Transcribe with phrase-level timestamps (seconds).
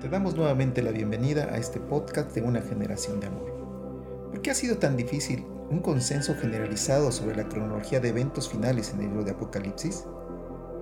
[0.00, 4.30] Te damos nuevamente la bienvenida a este podcast de Una generación de amor.
[4.30, 8.90] ¿Por qué ha sido tan difícil un consenso generalizado sobre la cronología de eventos finales
[8.90, 10.04] en el libro de Apocalipsis?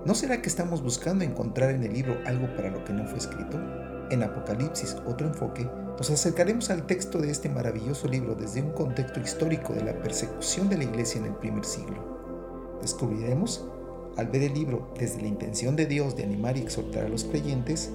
[0.05, 3.19] ¿No será que estamos buscando encontrar en el libro algo para lo que no fue
[3.19, 3.59] escrito?
[4.09, 9.19] En Apocalipsis, otro enfoque, nos acercaremos al texto de este maravilloso libro desde un contexto
[9.19, 12.79] histórico de la persecución de la iglesia en el primer siglo.
[12.81, 13.67] Descubriremos,
[14.17, 17.25] al ver el libro desde la intención de Dios de animar y exhortar a los
[17.25, 17.91] creyentes,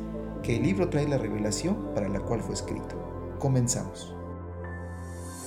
[0.46, 2.94] que el libro trae la revelación para la cual fue escrito.
[3.40, 4.14] Comenzamos.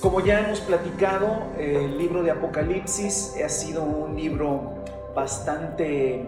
[0.02, 4.74] Como ya hemos platicado, el libro de Apocalipsis ha sido un libro
[5.14, 6.26] bastante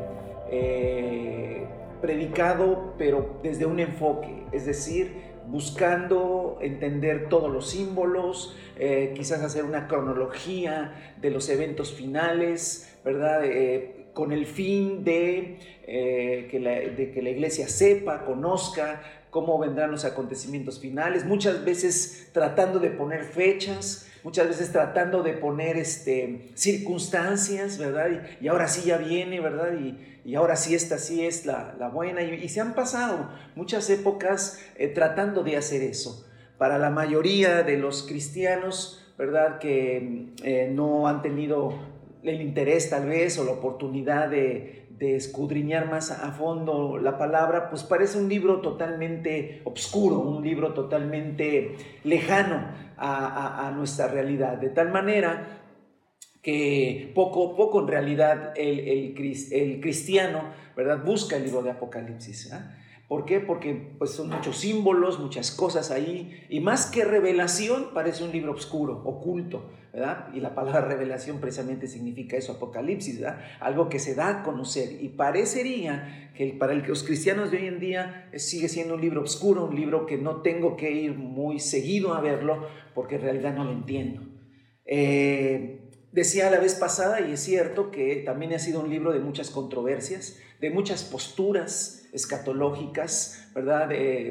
[0.51, 1.67] eh,
[2.01, 9.65] predicado, pero desde un enfoque, es decir, buscando entender todos los símbolos, eh, quizás hacer
[9.65, 13.45] una cronología de los eventos finales, ¿verdad?
[13.45, 19.59] Eh, con el fin de, eh, que la, de que la iglesia sepa, conozca cómo
[19.59, 25.77] vendrán los acontecimientos finales, muchas veces tratando de poner fechas, muchas veces tratando de poner
[25.77, 28.11] este, circunstancias, ¿verdad?
[28.41, 29.73] Y, ahora sí ya viene, ¿verdad?
[29.81, 32.23] Y, y, ahora sí esta sí es la, la buena.
[32.23, 36.29] Y, se han pasado muchas épocas eh, tratando de hacer eso.
[36.59, 39.59] Para la mayoría de los cristianos, ¿verdad?
[39.59, 41.92] Que eh, no han tenido
[42.23, 47.83] el interés tal vez o la oportunidad de, escudriñar más a fondo la palabra, pues
[47.83, 55.59] parece un libro totalmente oscuro, un libro totalmente lejano a, nuestra realidad, de tal manera
[56.41, 59.15] que poco, poco en realidad el,
[59.51, 61.03] el, cristiano ¿verdad?
[61.05, 62.53] busca el libro de Apocalipsis.
[63.13, 63.41] ¿Por qué?
[63.41, 68.53] Porque pues, son muchos símbolos, muchas cosas ahí, y más que revelación, parece un libro
[68.53, 70.29] oscuro, oculto, ¿verdad?
[70.33, 73.39] Y la palabra revelación precisamente significa eso, apocalipsis, ¿verdad?
[73.61, 74.97] Algo que se da a conocer.
[75.03, 79.67] Y parecería que para los cristianos de hoy en día sigue siendo un libro oscuro,
[79.67, 83.65] un libro que no tengo que ir muy seguido a verlo, porque en realidad no
[83.65, 84.23] lo entiendo.
[84.87, 89.21] Eh, Decía la vez pasada, y es cierto, que también ha sido un libro de
[89.21, 93.89] muchas controversias, de muchas posturas escatológicas, ¿verdad?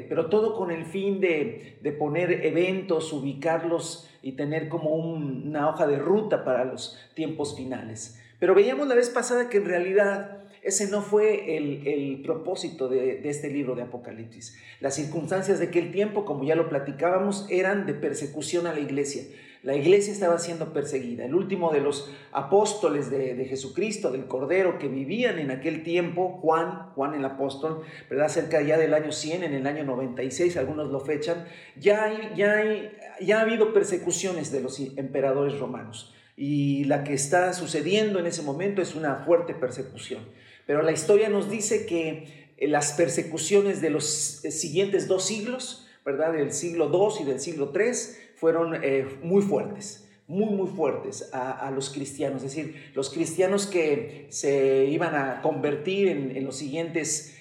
[0.08, 5.98] pero todo con el fin de, poner eventos, ubicarlos y tener como una hoja de
[5.98, 8.18] ruta para los tiempos finales.
[8.38, 13.28] Pero veíamos la vez pasada que en realidad ese no fue el, propósito de, de,
[13.28, 14.56] este libro de Apocalipsis.
[14.80, 19.24] Las circunstancias de aquel tiempo, como ya lo platicábamos, eran de persecución a la iglesia.
[19.62, 21.24] La iglesia estaba siendo perseguida.
[21.24, 26.90] El último de los apóstoles de, Jesucristo, del Cordero, que vivían en aquel tiempo, Juan,
[26.94, 28.28] Juan el apóstol, ¿verdad?
[28.28, 31.46] Cerca ya del año 100, en el año 96, algunos lo fechan,
[31.78, 32.60] ya, ya,
[33.20, 36.12] ya ha habido persecuciones de los emperadores romanos.
[36.36, 40.26] Y la que está sucediendo en ese momento es una fuerte persecución.
[40.66, 46.32] Pero la historia nos dice que las persecuciones de los siguientes dos siglos, ¿verdad?
[46.32, 47.92] Del siglo II y del siglo III,
[48.42, 52.42] fueron eh, muy fuertes, muy, muy fuertes a, los cristianos.
[52.42, 57.38] Es decir, los cristianos que se iban a convertir en, los siguientes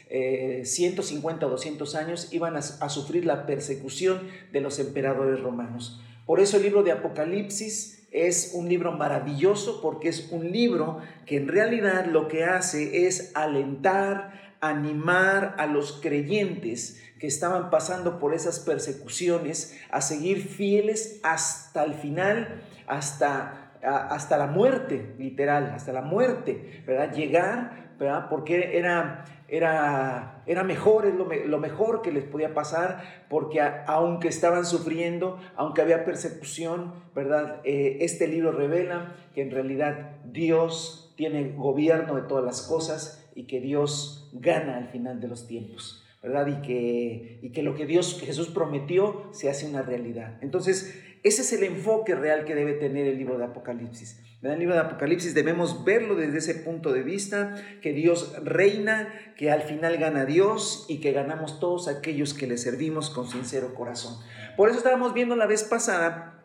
[0.64, 4.20] 150 o 200 años iban a, a sufrir la persecución
[4.54, 6.00] de los emperadores romanos.
[6.28, 11.38] Por eso el libro de Apocalipsis es un libro maravilloso porque es un libro que
[11.38, 18.34] en realidad lo que hace es alentar, animar a los creyentes que estaban pasando por
[18.34, 26.02] esas persecuciones a seguir fieles hasta el final, hasta, hasta la muerte, literal, hasta la
[26.02, 27.14] muerte, ¿verdad?
[27.14, 28.28] Llegar, ¿verdad?
[28.28, 34.66] Porque era, era, era mejor, es lo, mejor que les podía pasar, porque aunque estaban
[34.66, 37.62] sufriendo, aunque había persecución, ¿verdad?
[37.64, 43.44] Eh, este libro revela que en realidad Dios tiene gobierno de todas las cosas y
[43.44, 46.48] que Dios gana al final de los tiempos, ¿verdad?
[46.48, 50.38] Y que, y que lo que Dios, Jesús prometió, se hace una realidad.
[50.42, 54.20] Entonces, ese es el enfoque real que debe tener el libro de Apocalipsis.
[54.42, 59.14] En el libro de Apocalipsis debemos verlo desde ese punto de vista, que Dios reina,
[59.38, 63.76] que al final gana Dios y que ganamos todos aquellos que le servimos con sincero
[63.76, 64.18] corazón.
[64.58, 66.40] Por eso estábamos viendo la vez pasada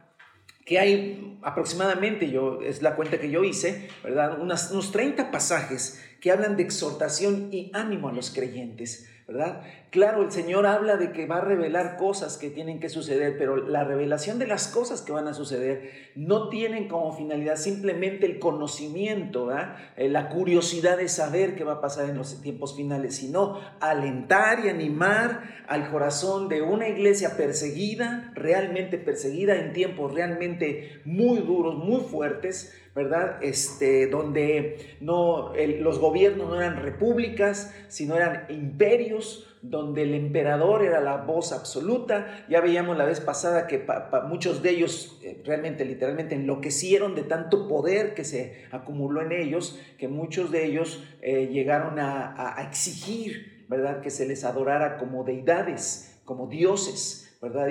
[0.67, 4.40] que hay aproximadamente, yo, es la cuenta que yo hice, ¿verdad?
[4.40, 9.08] unos 30 pasajes que hablan de exhortación y ánimo a los creyentes.
[9.26, 9.62] ¿verdad?
[9.90, 13.56] Claro, el Señor habla de que va a revelar cosas que tienen que suceder, pero
[13.56, 18.38] la revelación de las cosas que van a suceder no tienen como finalidad simplemente el
[18.38, 19.48] conocimiento,
[19.96, 24.64] eh, la curiosidad de saber qué va a pasar en los tiempos finales, sino alentar
[24.64, 31.74] y animar al corazón de una iglesia perseguida, realmente perseguida en tiempos realmente muy duros,
[31.74, 33.37] muy fuertes, ¿verdad?
[33.43, 41.00] Este, donde no, los gobiernos no eran repúblicas, sino eran imperios, donde el emperador era
[41.00, 42.46] la voz absoluta.
[42.48, 43.84] Ya veíamos la vez pasada que
[44.28, 49.78] muchos de ellos eh, realmente, literalmente, enloquecieron de tanto poder que se acumuló en ellos,
[49.98, 56.19] que muchos de elos eh, llegaron a, exigir, ¿verdad?, que se les adorara como deidades,
[56.25, 57.25] como dioses.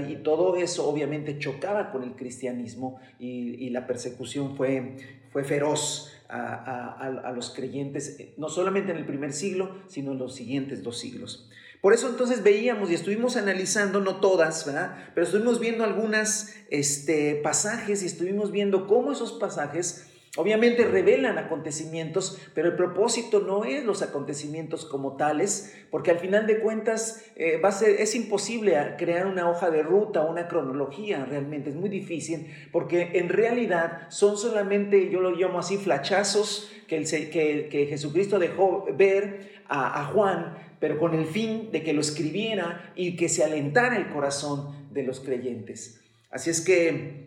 [0.07, 4.97] Y todo eso obviamente chocaba con el cristianismo y, la persecución fue,
[5.31, 10.35] fue feroz a, los creyentes, eh, no solamente en el primer siglo, sino en los
[10.35, 11.49] siguientes dos siglos.
[11.81, 14.97] Por eso entonces veíamos y estuvimos analizando, no todas, ¿verdad?
[15.13, 20.07] Pero estuvimos viendo algunos este, pasajes y estuvimos viendo cómo esos pasajes
[20.37, 26.45] Obviamente revelan acontecimientos, pero el propósito no es los acontecimientos como tales, porque al final
[26.45, 31.25] de cuentas eh, va a ser, es imposible crear una hoja de ruta, una cronología
[31.25, 37.03] realmente, es muy difícil, porque en realidad son solamente, yo lo llamo así, flachazos que,
[37.03, 42.91] que, que Jesucristo dejó ver a Juan, pero con el fin de que lo escribiera
[42.95, 46.01] y que se alentara el corazón de los creyentes.
[46.29, 47.25] Así es que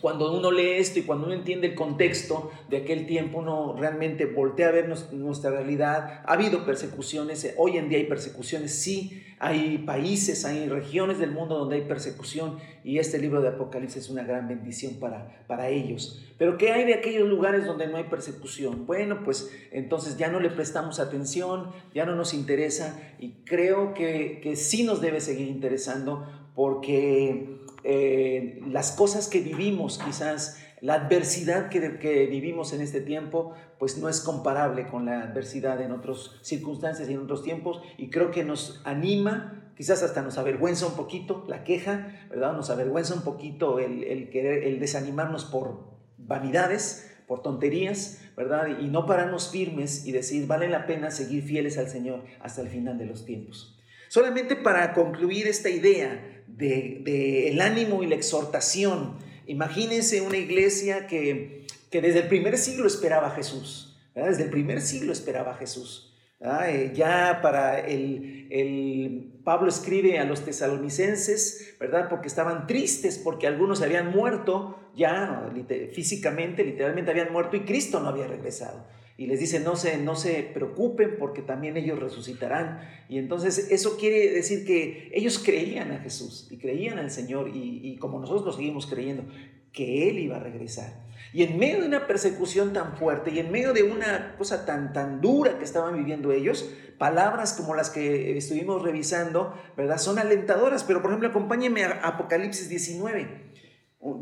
[0.00, 4.26] cuando uno lee esto y cuando uno entiende el contexto de aquel tiempo, uno realmente
[4.26, 6.22] voltea a ver nuestra realidad.
[6.26, 11.30] Ha habido persecuciones, eh, hoy en día hay persecuciones, sí, hay países, hay regiones del
[11.30, 15.68] mundo donde hay persecución y este libro de Apocalipsis es una gran bendición para, para
[15.68, 16.22] ellos.
[16.36, 18.86] Pero ¿qué hay de aquellos lugares donde no hay persecución?
[18.86, 24.40] Bueno, pues entonces ya no le prestamos atención, ya no nos interesa y creo que,
[24.42, 27.56] que sí nos debe seguir interesando porque
[27.88, 34.08] eh, las cosas que vivimos, quizás la adversidad que, vivimos en este tiempo, pues no
[34.08, 38.42] es comparable con la adversidad en otras circunstancias y en otros tiempos, y creo que
[38.42, 42.54] nos anima, quizás hasta nos avergüenza un poquito la queja, ¿verdad?
[42.54, 48.80] Nos avergüenza un poquito el, el querer, el desanimarnos por vanidades, por tonterías, ¿verdad?
[48.80, 52.68] Y no pararnos firmes y decir, vale la pena seguir fieles al Señor hasta el
[52.68, 53.78] final de los tiempos.
[54.08, 59.18] Solamente para concluir esta idea, de, el ánimo y la exhortación.
[59.46, 64.80] Imagínense una iglesia que, que desde el primer siglo esperaba a Jesús, desde el primer
[64.80, 66.14] siglo esperaba a Jesús.
[66.40, 72.08] Eh, ya para el, el, Pablo escribe a los tesalonicenses, ¿verdad?
[72.10, 75.50] Porque estaban tristes porque algunos habían muerto, ya
[75.92, 78.84] físicamente, literalmente habían muerto y Cristo no había regresado
[79.18, 82.80] y les dice, no se, no se preocupen porque también ellos resucitarán.
[83.08, 87.96] Y entonces eso quiere decir que ellos creían a Jesús y creían al Señor y,
[87.96, 89.24] como nosotros lo seguimos creyendo,
[89.72, 91.06] que Él iba a regresar.
[91.32, 94.92] Y en medio de una persecución tan fuerte y en medio de una cosa tan,
[94.92, 99.98] tan dura que estaban viviendo ellos, palabras como las que estuvimos revisando, ¿verdad?
[99.98, 100.84] Son alentadoras.
[100.84, 103.46] Pero por ejemplo, acompáñenme a Apocalipsis 19.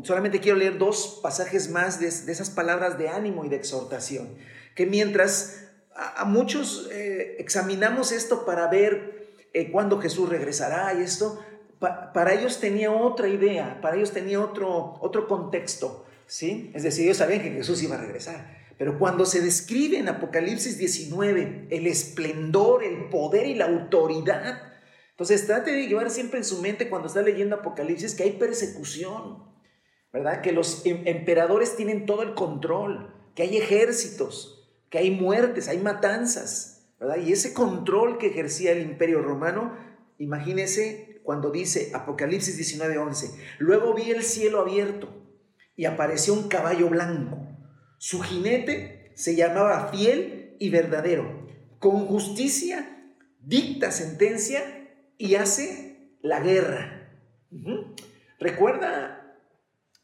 [0.03, 4.29] Solamente quiero leer dos pasajes más de, de esas palabras de ánimo y de exhortación
[4.75, 5.63] que mientras
[5.95, 11.43] a, muchos eh, examinamos esto para ver eh, cuándo Jesús regresará y esto,
[11.79, 16.71] para ellos tenía otra idea, para ellos tenía otro, otro contexto, ¿sí?
[16.73, 18.65] Es decir, ellos sabían que Jesús iba a regresar.
[18.77, 24.61] Pero cuando se describe en Apocalipsis 19 el esplendor, el poder y la autoridad,
[25.11, 29.45] entonces trate de llevar siempre en su mente cuando está leyendo Apocalipsis que hay persecución,
[30.11, 30.41] ¿verdad?
[30.41, 34.54] Que los em, emperadores tienen todo el control, que hay ejércitos,
[34.95, 37.17] que hay muertes, hay matanzas, ¿verdad?
[37.17, 39.77] Y ese control que ejercía el imperio romano,
[40.19, 45.09] imagínese cuando dice Apocalipsis 19:11, luego vi el cielo abierto
[45.75, 47.45] y apareció un caballo blanco.
[47.97, 51.45] Su jinete se llamaba fiel y verdadero.
[51.79, 54.61] Con justicia dicta sentencia
[55.17, 57.11] y hace la guerra.
[58.39, 59.41] ¿Recuerda,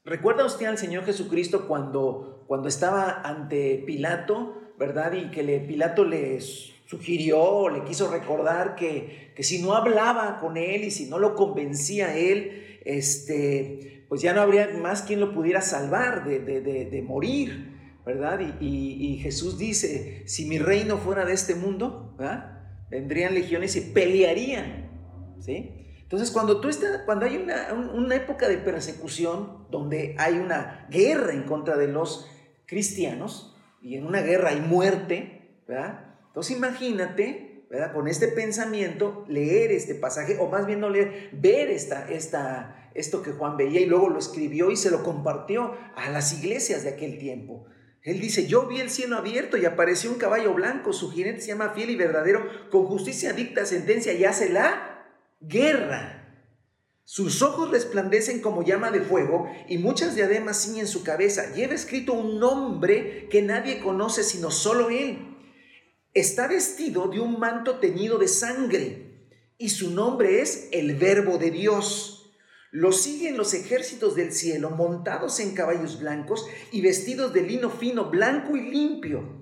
[0.04, 5.14] ¿Recuerda usted al Señor Jesucristo cuando, cuando estaba ante Pilato ¿verdad?
[5.14, 10.58] Y que le, Pilato le sugirió, le quiso recordar que, que, si no hablaba con
[10.58, 15.36] él y si no lo convencía él, este, pues ya no habría más quien lo
[15.36, 18.40] pudiera salvar de, de, de, morir, ¿verdad?
[18.60, 22.18] Y, Jesús dice, si mi reino fuera de este mundo,
[22.90, 24.90] vendrían legiones y pelearían,
[25.42, 25.76] ¿sí?
[26.02, 26.70] Entonces, cuando tú
[27.06, 32.28] cuando hay una, una época de persecución, donde hay una guerra en contra de los
[32.66, 36.16] cristianos, y en una guerra hay muerte, ¿verdad?
[36.28, 37.94] Entonces imagínate, ¿verdad?
[37.94, 43.24] Con este pensamiento, leer este pasaje, o más bien no leer, ver esta, esta, esto
[43.24, 46.90] que Juan veía y luego lo escribió y se lo compartió a las iglesias de
[46.90, 47.66] aquel tiempo.
[48.04, 51.48] Él dice, yo vi el cielo abierto y apareció un caballo blanco, su jinete se
[51.48, 55.06] llama fiel y verdadero, con justicia dicta sentencia y hace la
[55.40, 56.21] guerra.
[57.04, 61.54] Sus ojos resplandecen como llama de fuego y muchas diademas ciñen su cabeza.
[61.54, 65.38] Lleva escrito un nombre que nadie conoce sino solo él.
[66.14, 69.28] Está vestido de un manto teñido de sangre
[69.58, 72.32] y su nombre es el Verbo de Dios.
[72.72, 78.10] Lo siguen los ejércitos del cielo montados en caballos blancos y vestidos de lino fino,
[78.10, 79.42] blanco y limpio.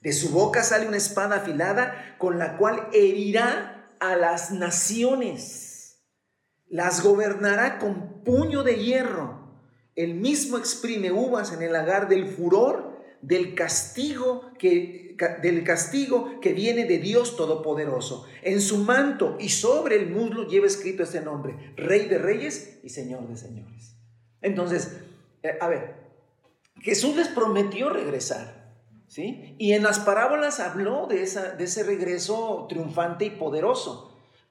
[0.00, 5.69] De su boca sale una espada afilada con la cual herirá a las naciones
[6.70, 9.40] las gobernará con puño de hierro.
[9.96, 15.10] El mismo exprime uvas en el lagar del furor del castigo que
[15.42, 18.26] del castigo que viene de Dios todopoderoso.
[18.42, 22.88] En su manto y sobre el muslo lleva escrito este nombre, Rey de reyes y
[22.88, 23.96] Señor de señores.
[24.40, 24.98] Entonces,
[25.42, 25.94] eh, a ver,
[26.80, 28.74] Jesús les prometió regresar,
[29.08, 29.56] ¿sí?
[29.58, 34.09] Y en las parábolas habló de, esa, de ese regreso triunfante y poderoso.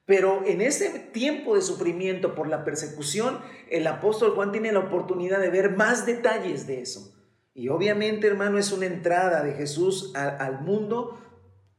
[0.09, 3.37] Pero en ese tiempo de sufrimiento por la persecución,
[3.69, 7.13] el apóstol Juan tiene la oportunidad de ver más detalles de eso.
[7.53, 11.19] Y obviamente, hermano, es una entrada de Jesús al mundo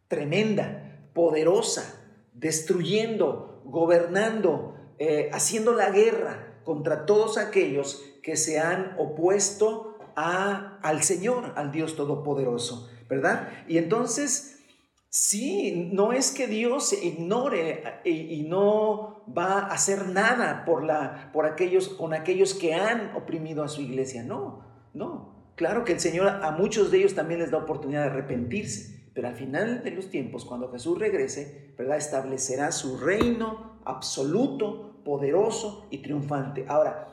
[0.06, 9.99] tremenda, poderosa, destruyendo, gobernando, eh, haciendo la guerra contra todos aquellos que se han opuesto
[10.14, 13.49] a, al Señor, al Dios Todopoderoso, ¿verdad?
[13.66, 14.60] Y entonces
[15.12, 20.85] Sí, no es que Dios se ignore eh, y, no va a hacer nada por,
[20.85, 24.23] la, por aquellos, con aquellos que han oprimido a su iglesia.
[24.23, 24.64] No,
[24.95, 25.52] no.
[25.57, 29.26] Claro que el Señor a muchos de ellos también les da oportunidad de arrepentirse, pero
[29.26, 31.97] al final de los tiempos, cuando Jesús regrese, ¿verdad?
[31.97, 36.67] Establecerá su reino absoluto, poderoso y triunfante.
[36.69, 37.09] Ahora,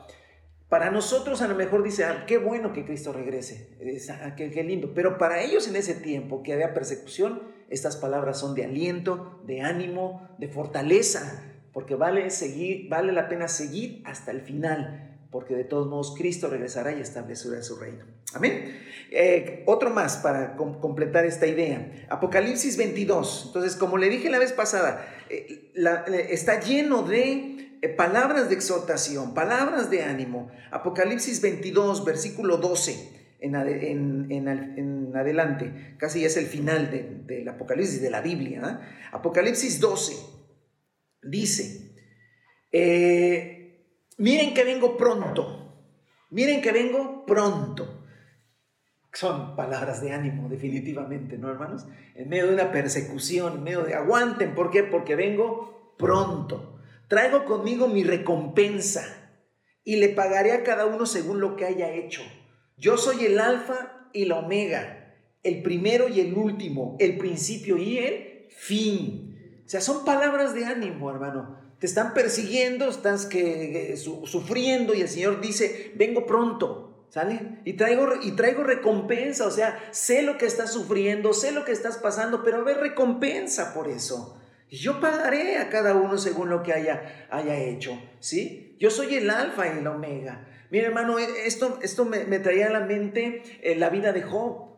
[0.68, 3.76] para nosotros a lo mejor dice, ah, qué bueno que Cristo regrese,
[4.22, 8.38] ah, qué, qué lindo, pero para ellos en ese tiempo que había persecución, estas palabras
[8.38, 12.28] son de aliento, de ánimo, de fortaleza, porque vale,
[12.88, 17.62] vale la pena seguir hasta el final, porque de todos modos Cristo regresará y establecerá
[17.62, 18.04] su reino.
[18.34, 18.78] Amén.
[19.10, 22.06] Eh, otro más para completar esta idea.
[22.08, 23.44] Apocalipsis 22.
[23.48, 25.72] Entonces, como le dije la vez pasada, eh,
[26.30, 30.50] está lleno de eh, palabras de exhortación, palabras de ánimo.
[30.70, 36.90] Apocalipsis 22, versículo 12 en, adelante, casi es el final
[37.26, 38.60] del Apocalipsis, de la Biblia.
[38.64, 38.80] ¿ah?
[39.12, 40.16] Apocalipsis 12
[41.22, 41.92] dice,
[42.72, 43.84] eh,
[44.18, 45.86] miren que vengo pronto,
[46.30, 47.94] miren que vengo pronto.
[49.12, 51.86] Son palabras de ánimo, definitivamente, ¿no, hermanos?
[52.14, 54.84] En medio de una persecución, en medio de aguanten, ¿por qué?
[54.84, 56.80] Porque vengo pronto.
[57.08, 59.02] Traigo conmigo mi recompensa
[59.82, 62.20] y le pagaré a cada uno según lo que haya hecho.
[62.78, 67.98] Yo soy el alfa y la omega, el primero y el último, el principio y
[67.98, 69.62] el fin.
[69.66, 71.58] O sea, son palabras de ánimo, hermano.
[71.80, 77.60] Te están persiguiendo, estás que, sufriendo y el Señor dice, vengo pronto, ¿sale?
[77.64, 81.72] Y traigo, y traigo recompensa, o sea, sé lo que estás sufriendo, sé lo que
[81.72, 84.40] estás pasando, pero a recompensa por eso.
[84.70, 88.76] Y yo pagaré a cada uno según lo que haya, haya hecho, ¿sí?
[88.78, 90.47] Yo soy el alfa y la omega.
[90.70, 94.68] Mira, hermano, e, esto, esto me, traía a la mente eh, la vida de Job.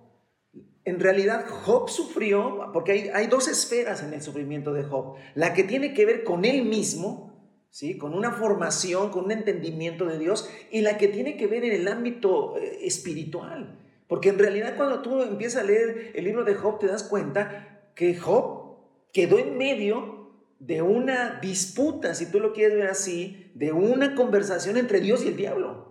[0.85, 5.17] En realidad, Job sufrió, porque hay, hay, dos esferas en el sufrimiento de Job.
[5.35, 7.31] La que tiene que ver con él mismo,
[7.71, 7.99] ¿sí?
[7.99, 11.73] con una formación, con un entendimiento de Dios, y la que tiene que ver en
[11.73, 13.79] el ámbito eh, espiritual.
[14.07, 17.93] Porque en realidad cuando tú empiezas a leer el libro de Job, te das cuenta
[17.95, 18.79] que Job
[19.13, 20.20] quedó en medio
[20.61, 25.29] de una disputa, si tú lo quieres ver así, de una conversación entre Dios y
[25.29, 25.91] el diablo.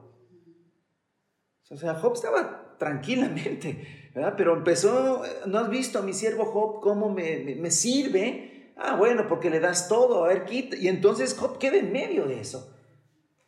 [1.71, 4.35] O sea, Job estaba tranquilamente, ¿verdad?
[4.37, 8.73] Pero empezó, ¿no has visto a mi siervo Job cómo me, sirve?
[8.77, 10.77] Ah, bueno, porque le das todo, a ver, quita.
[10.77, 12.75] Y entonces Job queda en medio de eso.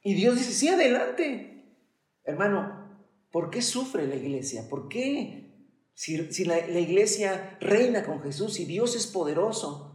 [0.04, 1.78] Y Dios dice, sí, adelante.
[2.24, 4.68] Hermano, ¿por qué sufre la iglesia?
[4.70, 5.70] ¿Por qué?
[5.94, 9.91] Si, si la, la iglesia reina con Jesús y Dios es poderoso.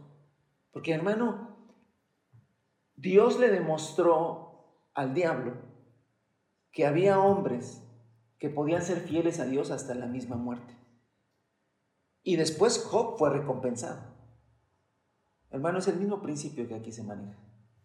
[0.71, 1.57] Porque hermano,
[2.95, 5.53] Dios le demostró al diablo
[6.71, 7.83] que había hombres
[8.39, 10.75] que podían ser fieles a Dios hasta la misma muerte.
[12.23, 14.01] Y después Job fue recompensado.
[15.49, 17.39] Hermano, es el mismo principio que aquí se maneja.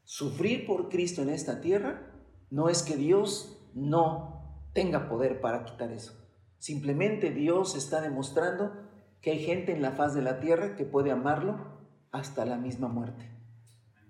[0.05, 2.12] Sufrir por Cristo en esta tierra
[2.51, 6.12] no es que Dios no tenga poder para quitar eso.
[6.59, 8.73] Simplemente Dios está demostrando
[9.21, 11.72] que hay gente en la faz de la tierra que puede amarlo
[12.12, 13.28] hasta la misma muerte.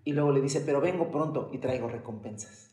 [0.05, 2.73] Y luego le dice, pero vengo pronto y traigo recompensas.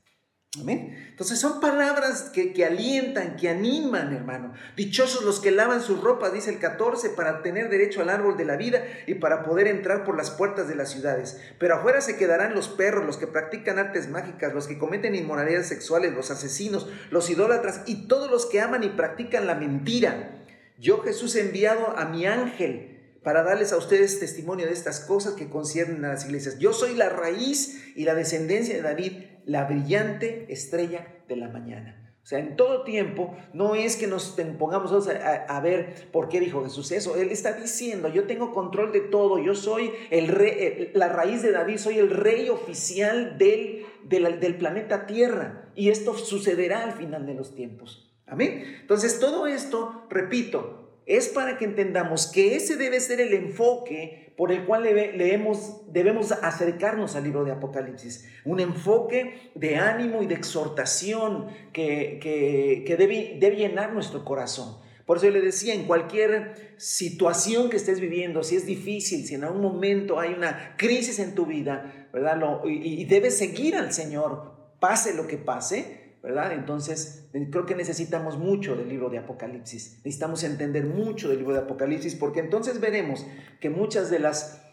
[0.59, 0.98] Amén.
[1.12, 4.53] Entonces son palabras que, que, alientan, que animan, hermano.
[4.75, 8.45] Dichosos los que lavan sus ropas, dice el 14, para tener derecho al árbol de
[8.45, 11.39] la vida y para poder entrar por las puertas de las ciudades.
[11.59, 15.67] Pero afuera se quedarán los perros, los que practican artes mágicas, los que cometen inmoralidades
[15.67, 20.43] sexuales, los asesinos, los idólatras y todos los que aman y practican la mentira.
[20.79, 25.34] Yo Jesús he enviado a mi ángel para darles a ustedes testimonio de estas cosas
[25.34, 26.60] que conciernen a las iglesias.
[26.60, 29.14] Yo soy la raíz y la descendencia de David,
[29.46, 32.00] la brillante estrella de la mañana.
[32.24, 36.64] O sea, en todo tiempo no es que nos pongamos a, ver por qué dijo
[36.64, 37.16] Jesús eso.
[37.16, 41.42] Él está diciendo, yo tengo control de todo, yo soy el rey, eh, la raíz
[41.42, 45.72] de David, soy el rey oficial del, del, del planeta Tierra.
[45.74, 48.14] Y esto sucederá al final de los tiempos.
[48.28, 48.78] Amén.
[48.82, 50.78] Entonces, todo esto, repito,
[51.10, 56.32] es para que entendamos que ese debe ser el enfoque por el cual leemos, debemos
[56.32, 58.30] acercarnos al libro de Apocalipsis.
[58.46, 64.78] Un enfoque de ánimo y de exhortación que, que, debe, debe llenar nuestro corazón.
[65.08, 69.34] Por eso yo le decía, en cualquier situación que estés viviendo, si es difícil, si
[69.34, 72.39] en algún momento hay una crisis en tu vida, ¿verdad?
[72.66, 76.52] y, y debes seguir al Señor, pase lo que pase, ¿verdad?
[76.54, 80.02] Entonces, creo que necesitamos mucho del libro de Apocalipsis.
[80.04, 83.26] Necesitamos entender mucho del libro de Apocalipsis porque entonces veremos
[83.60, 84.66] que muchas de las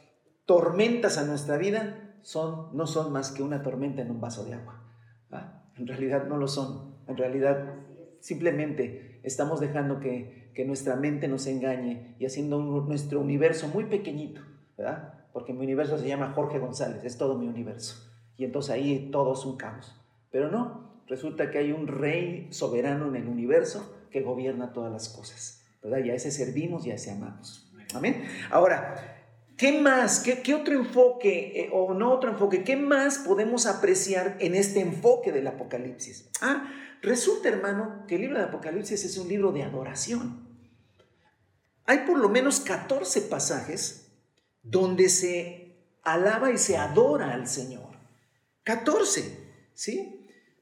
[0.45, 4.55] tormentas a nuestra vida son, no son más que una tormenta en un vaso de
[4.55, 4.83] agua.
[5.76, 6.97] En realidad no lo son.
[7.07, 7.75] En realidad
[8.21, 14.41] simplemente estamos dejando que, que nuestra mente nos engañe y haciendo nuestro universo muy pequeñito,
[14.76, 15.26] ¿verdad?
[15.33, 18.11] Porque mi universo se llama Jorge González, es todo mi universo.
[18.38, 19.95] Y entonces ahí todo es un caos.
[20.31, 25.08] Pero no, resulta que hay un rey soberano en el universo que gobierna todas las
[25.08, 26.04] cosas, ¿verdad?
[26.04, 27.72] Y a ese servimos y a ese amamos.
[27.94, 28.26] Amén.
[28.50, 29.25] Ahora,
[29.56, 30.20] ¿qué más?
[30.20, 32.64] ¿Qué, otro enfoque eh, o no otro enfoque?
[32.64, 36.28] ¿Qué más podemos apreciar en este enfoque del Apocalipsis?
[36.40, 36.72] Ah,
[37.02, 40.46] resulta, hermano, que el libro de Apocalipsis es un libro de adoración.
[41.84, 44.08] Hay por lo menos 14 pasajes
[44.62, 47.96] donde se alaba y se adora al Señor.
[48.64, 49.38] 14,
[49.75, 50.15] ¿sí?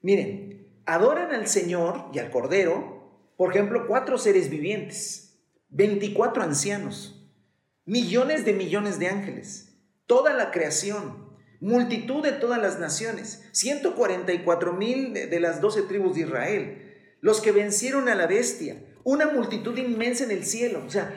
[0.05, 7.27] Miren, adoran al Señor y al Cordero, por ejemplo, cuatro seres vivientes, 24 ancianos,
[7.87, 15.15] millones de millones de ángeles, toda la creación, multitud de todas las naciones, 144 mil
[15.15, 20.25] de las doce tribus de Israel, los que vencieron a la bestia, una multitud inmensa
[20.25, 20.85] en el cielo.
[20.87, 21.15] O sea,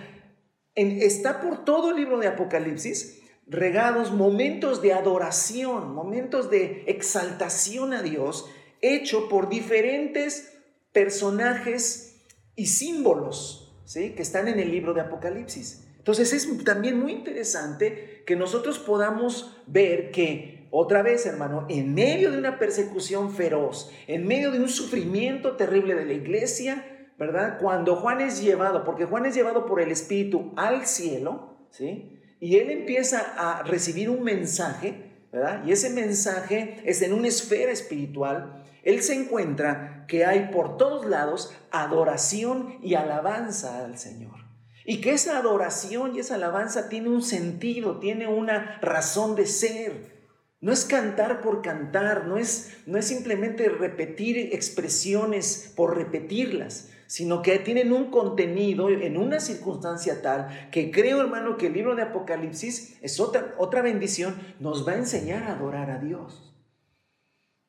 [0.75, 8.01] está por todo el libro de Apocalipsis regados momentos de adoración, momentos de exaltación a
[8.01, 8.49] Dios
[8.81, 10.53] hecho por diferentes
[10.91, 14.11] personajes y símbolos ¿sí?
[14.11, 15.87] que están en el libro de Apocalipsis.
[15.97, 22.31] Entonces es también muy interesante que nosotros podamos ver que, otra vez hermano, en medio
[22.31, 27.57] de una persecución feroz, en medio de un sufrimiento terrible de la iglesia, ¿verdad?
[27.59, 32.19] Cuando Juan es llevado, porque Juan es llevado por el Espíritu al cielo, ¿sí?
[32.39, 35.63] Y él empieza a recibir un mensaje, ¿verdad?
[35.65, 41.05] Y ese mensaje es en una esfera espiritual él se encuentra que hay por todos
[41.05, 44.45] lados adoración y alabanza al Señor.
[44.85, 50.29] Y que esa adoración y esa alabanza tiene un sentido, tiene una razón de ser.
[50.61, 57.41] No es cantar por cantar, no es, no es simplemente repetir expresiones por repetirlas, sino
[57.41, 62.03] que tienen un contenido en una circunstancia tal que creo, hermano, que el libro de
[62.03, 66.46] Apocalipsis es otra, otra bendición, nos va a enseñar a adorar a Dios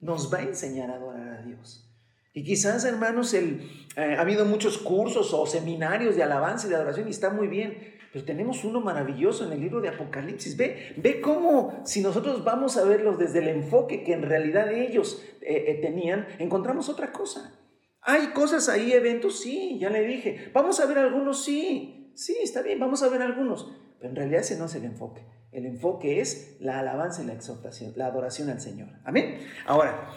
[0.01, 1.85] nos va a enseñar a adorar a Dios.
[2.33, 6.77] Y quizás, hermanos, el, eh, ha habido muchos cursos o seminarios de alabanza y de
[6.77, 10.57] adoración y está muy bien, pero tenemos uno maravilloso en el libro de Apocalipsis.
[10.57, 15.23] Ve, ve cómo, si nosotros vamos a verlos desde el enfoque que en realidad ellos
[15.41, 17.59] eh, eh, tenían, encontramos otra cosa.
[18.03, 20.51] Hay cosas ahí, eventos, sí, ya le dije.
[20.55, 23.69] Vamos a ver algunos, sí, sí, está bien, vamos a ver algunos.
[23.99, 25.25] Pero en realidad ese no es el enfoque.
[25.51, 28.89] El enfoque es la alabanza y la exaltación, la adoración al Señor.
[29.05, 29.39] Amén.
[29.67, 30.11] Ahora,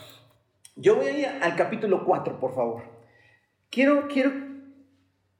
[0.76, 2.84] yo voy a ir al capítulo 4, por favor.
[3.70, 4.32] Quiero, quiero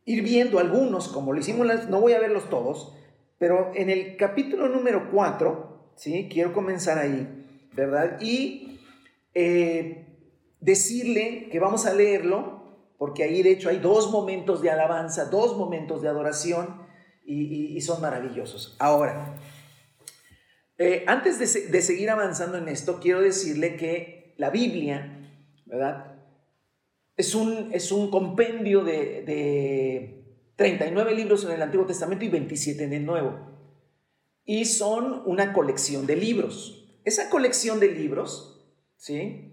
[0.06, 2.96] ir viendo algunos, como lo hicimos, no voy a verlos todos,
[3.38, 6.30] pero en el capítulo número 4, ¿sí?
[6.32, 8.20] quiero comenzar ahí, ¿verdad?
[8.22, 8.80] Y
[9.34, 10.06] eh,
[10.60, 12.62] decirle que vamos a leerlo,
[12.98, 16.82] porque ahí de hecho hay dos momentos de alabanza, dos momentos de adoración,
[17.32, 18.76] y son maravillosos.
[18.80, 19.36] Ahora,
[20.84, 25.30] eh, antes de, seguir avanzando en esto, quiero decirle que la Biblia,
[25.68, 26.16] ¿verdad?
[27.16, 32.84] Es un, es un compendio de, de 39 libros en el Antiguo Testamento y 27
[32.84, 33.40] en el Nuevo.
[34.44, 37.00] Y son una colección de libros.
[37.06, 38.66] Esa colección de libros,
[38.98, 39.52] ¿sí?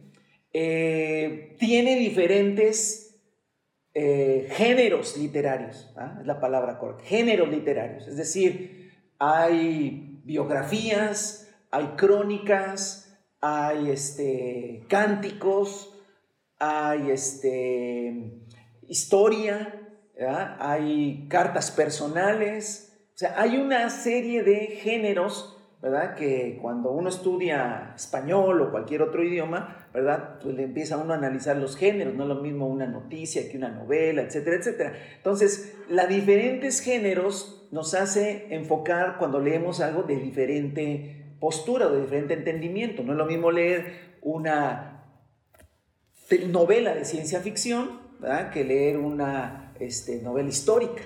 [0.53, 3.08] eh, tiene diferentes
[4.01, 6.19] eh, géneros literarios, ¿ah?
[6.21, 15.93] es la palabra correcta, géneros literarios, es decir, hay biografías, hay crónicas, hay este, cánticos,
[16.61, 18.45] hay este,
[18.87, 19.75] historia,
[20.61, 26.17] hay cartas personales, o sea, hay una serie de géneros, ¿verdad?
[26.17, 30.39] Que cuando uno estudia español o cualquier otro idioma, ¿verdad?
[30.43, 33.57] Pues le empieza uno a analizar los géneros, no es lo mismo una noticia que
[33.57, 34.93] una novela, etcétera, etcétera.
[35.17, 42.01] Entonces, los diferentes géneros nos hace enfocar cuando leemos algo de diferente postura o de
[42.01, 43.05] diferente entendimiento.
[43.05, 45.05] No es lo mismo leer una
[46.49, 48.09] novela de ciencia ficción.
[48.53, 51.03] Que leer una este, novela histórica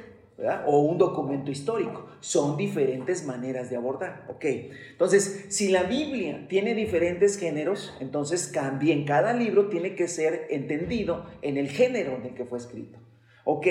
[0.66, 2.07] o un documento histórico.
[2.20, 4.26] Son diferentes maneras de abordar.
[4.28, 4.44] Ok,
[4.90, 11.26] entonces, si la Biblia tiene diferentes géneros, entonces también cada libro tiene que ser entendido
[11.42, 12.98] en el género en el que fue escrito.
[13.44, 13.66] Ok,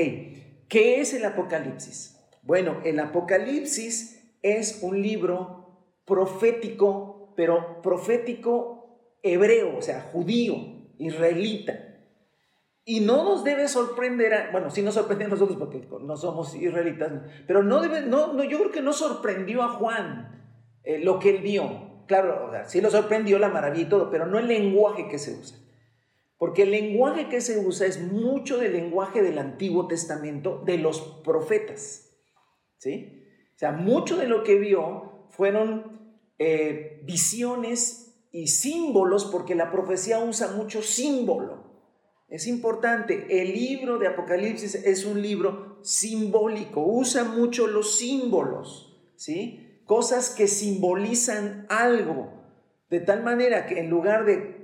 [0.68, 2.18] ¿qué es el Apocalipsis?
[2.44, 5.62] Bueno, el Apocalipsis es un libro
[6.06, 10.56] profético, pero profético hebreo, o sea, judío,
[10.98, 11.91] israelita.
[12.84, 17.12] Y no nos debe sorprender, bueno, sí nos sorprende a nosotros porque no somos israelitas,
[17.46, 20.32] pero no debe, no, no yo creo que no sorprendió a Juan
[20.84, 21.92] eh, lo que él vio.
[22.08, 25.34] Claro, o sí lo sorprendió la maravilla y todo, pero no el lenguaje que se
[25.34, 25.58] usa.
[26.38, 31.00] Porque el lenguaje que se usa es mucho del lenguaje del Antiguo Testamento de los
[31.24, 32.18] profetas.
[32.78, 33.28] ¿Sí?
[33.56, 40.18] O sea, mucho de lo que vio fueron eh, visiones y símbolos, porque la profecía
[40.18, 41.71] usa mucho símbolo.
[42.32, 49.82] Es importante, el libro de Apocalipsis es un libro simbólico, usa mucho los símbolos, ¿sí?
[49.86, 52.32] Cosas que simbolizan algo,
[52.90, 54.62] de tal manera que en lugar de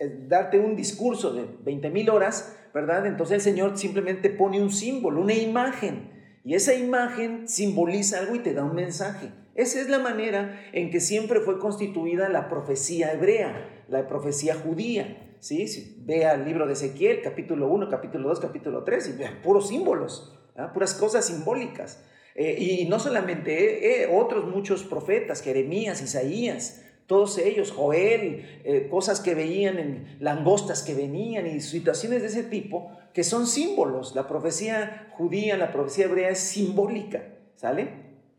[0.00, 3.06] eh, darte un discurso de 20 mil horas, ¿verdad?
[3.06, 6.10] Entonces el Señor simplemente pone un símbolo, una imagen,
[6.42, 9.30] y esa imagen simboliza algo y te da un mensaje.
[9.54, 15.23] Esa es la manera en que siempre fue constituida la profecía hebrea, la profecía judía.
[15.44, 15.94] ¿Sí?
[15.98, 20.32] Vea el libro de Ezequiel, capítulo 1, capítulo 2, capítulo 3, y vea puros símbolos,
[20.72, 22.02] puras cosas simbólicas.
[22.34, 29.20] Eh, y no solamente eh, otros muchos profetas, Jeremías, Isaías, todos ellos, Joel, eh, cosas
[29.20, 34.14] que veían en langostas que venían y situaciones de ese tipo, que son símbolos.
[34.14, 37.22] La profecía judía, la profecía hebrea es simbólica,
[37.54, 37.88] ¿sale?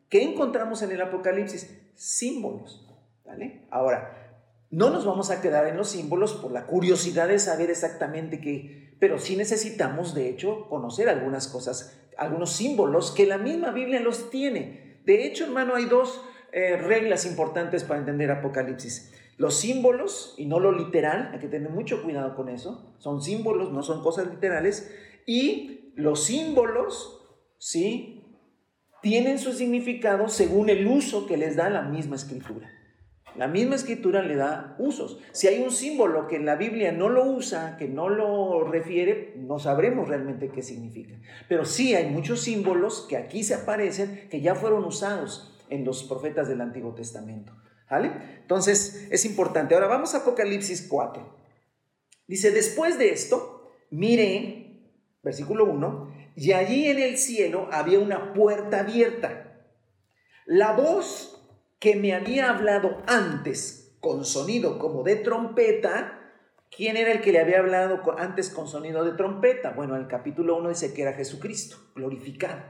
[0.09, 1.79] ¿Qué encontramos en el Apocalipsis?
[1.93, 2.85] Símbolos,
[3.23, 3.61] ¿vale?
[3.69, 4.24] Ahora,
[4.75, 8.93] no nos vamos a quedar en los símbolos por la curiosidad de saber exactamente qué,
[8.99, 14.29] pero sí necesitamos, de hecho, conocer algunas cosas, algunos símbolos que la misma Biblia los
[14.29, 14.99] tiene.
[15.05, 19.13] De hecho, hermano, hay dos eh, reglas importantes para entender Apocalipsis.
[19.37, 23.71] Los símbolos, y no lo literal, hay que tener mucho cuidado con eso, son símbolos,
[23.71, 24.93] no son cosas literales,
[25.25, 27.21] y los símbolos,
[27.59, 28.25] ¿sí?
[29.01, 32.74] Tienen su significado según el uso que les da la misma escritura.
[33.37, 35.19] La misma escritura le da usos.
[35.31, 39.33] Si hay un símbolo que en la Biblia no lo usa, que no lo refiere,
[39.37, 41.15] no sabremos realmente qué significa.
[41.49, 46.03] Pero sí hay muchos símbolos que aquí se aparecen que ya fueron usados en los
[46.03, 47.53] profetas del Antiguo Testamento.
[47.89, 48.11] ¿Vale?
[48.41, 49.75] Entonces es importante.
[49.75, 51.35] Ahora vamos a Apocalipsis 4.
[52.27, 54.89] Dice, después de esto, miré,
[55.21, 59.61] versículo 1, y allí en el cielo había una puerta abierta.
[60.45, 61.34] La voz
[61.79, 66.19] que me había hablado antes con sonido como de trompeta,
[66.75, 69.71] ¿quién era el que le había hablado antes con sonido de trompeta?
[69.71, 72.61] Bueno, en el capítulo 1 dice que era Jesucristo, glorificado.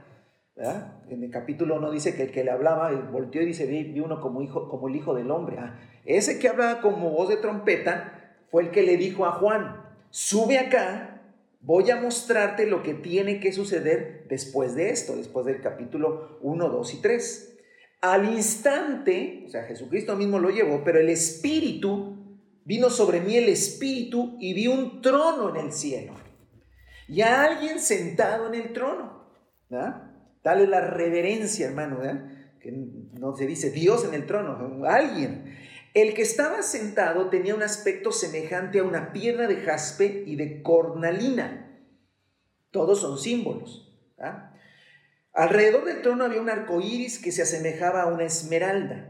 [1.10, 4.22] En el capítulo 1 dice que el que le hablaba volteó y dice, vi, uno
[4.22, 5.58] como, hijo, como el hijo del hombre.
[5.60, 9.84] Ah, ese que hablaba como voz de trompeta fue el que le dijo a Juan,
[10.12, 11.22] sube acá,
[11.60, 16.70] voy a mostrarte lo que tiene que suceder después de esto, después del capítulo 1,
[16.70, 17.55] 2 y 3.
[18.06, 23.50] Al instante, o sea, Jesucristo mismo lo llevó, pero el Espíritu, vino sobre mí el
[23.50, 26.14] Espíritu y vi un trono en el cielo.
[27.08, 29.32] Y a alguien sentado en el trono.
[29.70, 30.04] ¿verdad?
[30.44, 32.30] Dale la reverencia, hermano, ¿verdad?
[32.60, 32.72] que
[33.20, 35.58] no se dice Dios en el trono, alguien.
[35.96, 40.62] El que estaba sentado tenía un aspecto semejante a una piedra de jaspe y de
[40.62, 41.76] cornalina.
[42.70, 43.98] Todos son símbolos.
[44.16, 44.52] ¿verdad?
[45.36, 49.10] Alrededor del trono había un arco iris que se asemejaba a una esmeralda.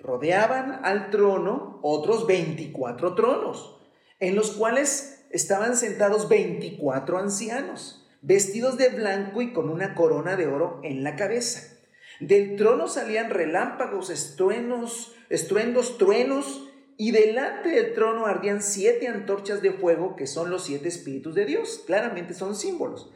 [0.00, 3.80] Rodeaban al trono otros 24 tronos,
[4.20, 10.46] en los cuales estaban sentados 24 ancianos, vestidos de blanco y con una corona de
[10.46, 11.76] oro en la cabeza.
[12.20, 19.72] Del trono salían relámpagos, estruendos, estruendos, truenos y delante del trono ardían siete antorchas de
[19.72, 21.82] fuego que son los siete espíritus de Dios.
[21.84, 23.10] Claramente son símbolos.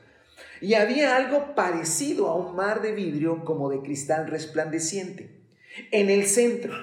[0.60, 5.38] Y había algo parecido a un mar de vidrio como de cristal resplandeciente.
[5.92, 6.74] En el centro,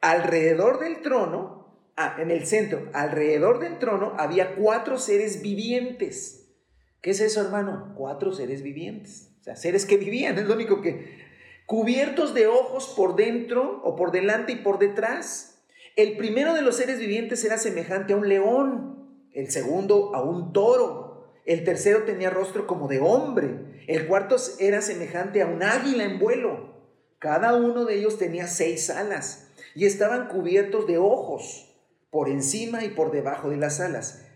[0.00, 6.54] alrededor del trono, ah, en el centro, alrededor del trono había cuatro seres vivientes.
[7.02, 7.94] ¿Qué es eso, hermano?
[7.96, 9.34] Cuatro seres vivientes.
[9.40, 11.20] O sea, seres que vivían, es lo único que...
[11.66, 15.64] Cubiertos de ojos por dentro o por delante y por detrás.
[15.96, 20.52] El primero de los seres vivientes era semejante a un león, el segundo a un
[20.52, 21.11] toro,
[21.44, 26.18] el tercero tenía rostro como de hombre, el cuarto era semejante a un águila en
[26.18, 26.72] vuelo.
[27.18, 31.68] Cada uno de ellos tenía seis alas y estaban cubiertos de ojos
[32.10, 34.26] por encima y por debajo de las alas.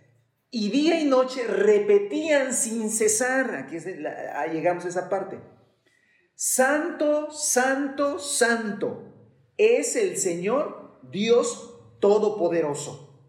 [0.51, 3.77] Y día y noche repetían sin cesar, aquí
[4.53, 5.39] llegamos a esa parte,
[6.35, 9.13] Santo, Santo, Santo
[9.57, 13.21] es el Señor Dios Todopoderoso,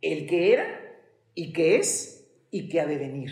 [0.00, 0.66] el que era
[1.34, 2.17] y que es
[2.50, 3.30] y que ha de venir.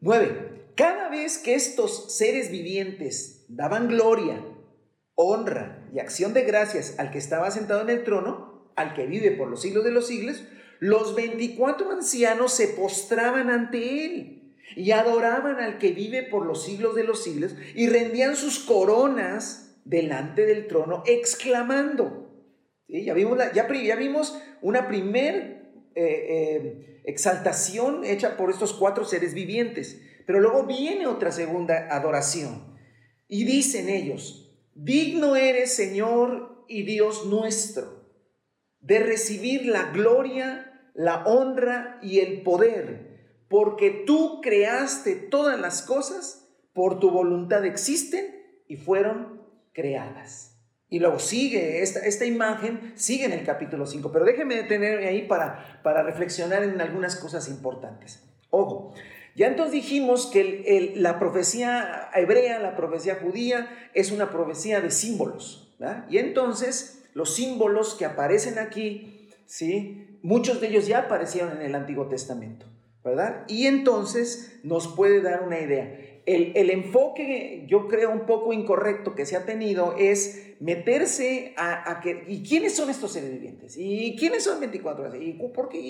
[0.00, 0.72] 9.
[0.74, 4.44] Cada vez que estos seres vivientes daban gloria,
[5.14, 9.30] honra y acción de gracias al que estaba sentado en el trono, al que vive
[9.30, 10.44] por los siglos de los siglos,
[10.80, 16.94] los 24 ancianos se postraban ante él y adoraban al que vive por los siglos
[16.94, 22.24] de los siglos y rendían sus coronas delante del trono exclamando.
[22.88, 25.63] Ya, vimos ya, vimos una primer
[25.94, 32.76] eh, eh, exaltación hecha por estos cuatro seres vivientes, pero luego viene otra segunda adoración
[33.28, 38.04] y dicen ellos, digno eres Señor y Dios nuestro
[38.84, 46.54] de recibir la gloria, la honra y el poder, porque tú creaste todas las cosas,
[46.74, 48.26] por tu voluntad existen
[48.68, 50.53] y fueron creadas.
[50.94, 55.22] Y luego sigue, esta, esta imagen sigue en el capítulo 5, pero déjeme detenerme ahí
[55.22, 58.22] para, para reflexionar en algunas cosas importantes.
[58.50, 58.94] Ojo,
[59.34, 65.74] ya entonces dijimos que la profecía hebrea, la profecía judía, es una profecía de símbolos.
[66.08, 70.20] Y entonces los símbolos que aparecen aquí, ¿sí?
[70.22, 72.66] Muchos de ellos ya aparecieron en el Antiguo Testamento,
[73.02, 73.42] ¿verdad?
[73.48, 76.13] Y entonces nos puede dar una idea.
[76.26, 82.24] El, enfoque, yo creo, un poco incorrecto que se ha tenido es meterse a, que,
[82.28, 83.76] ¿y quiénes son estos seres vivientes?
[83.76, 85.18] ¿Y quiénes son 24 horas?
[85.20, 85.80] ¿Y, por qué?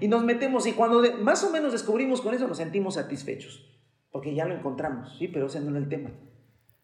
[0.00, 3.70] y, nos metemos, y cuando más o menos descubrimos con eso, nos sentimos satisfechos,
[4.10, 6.10] porque ya lo encontramos, sí, pero ese no era el tema.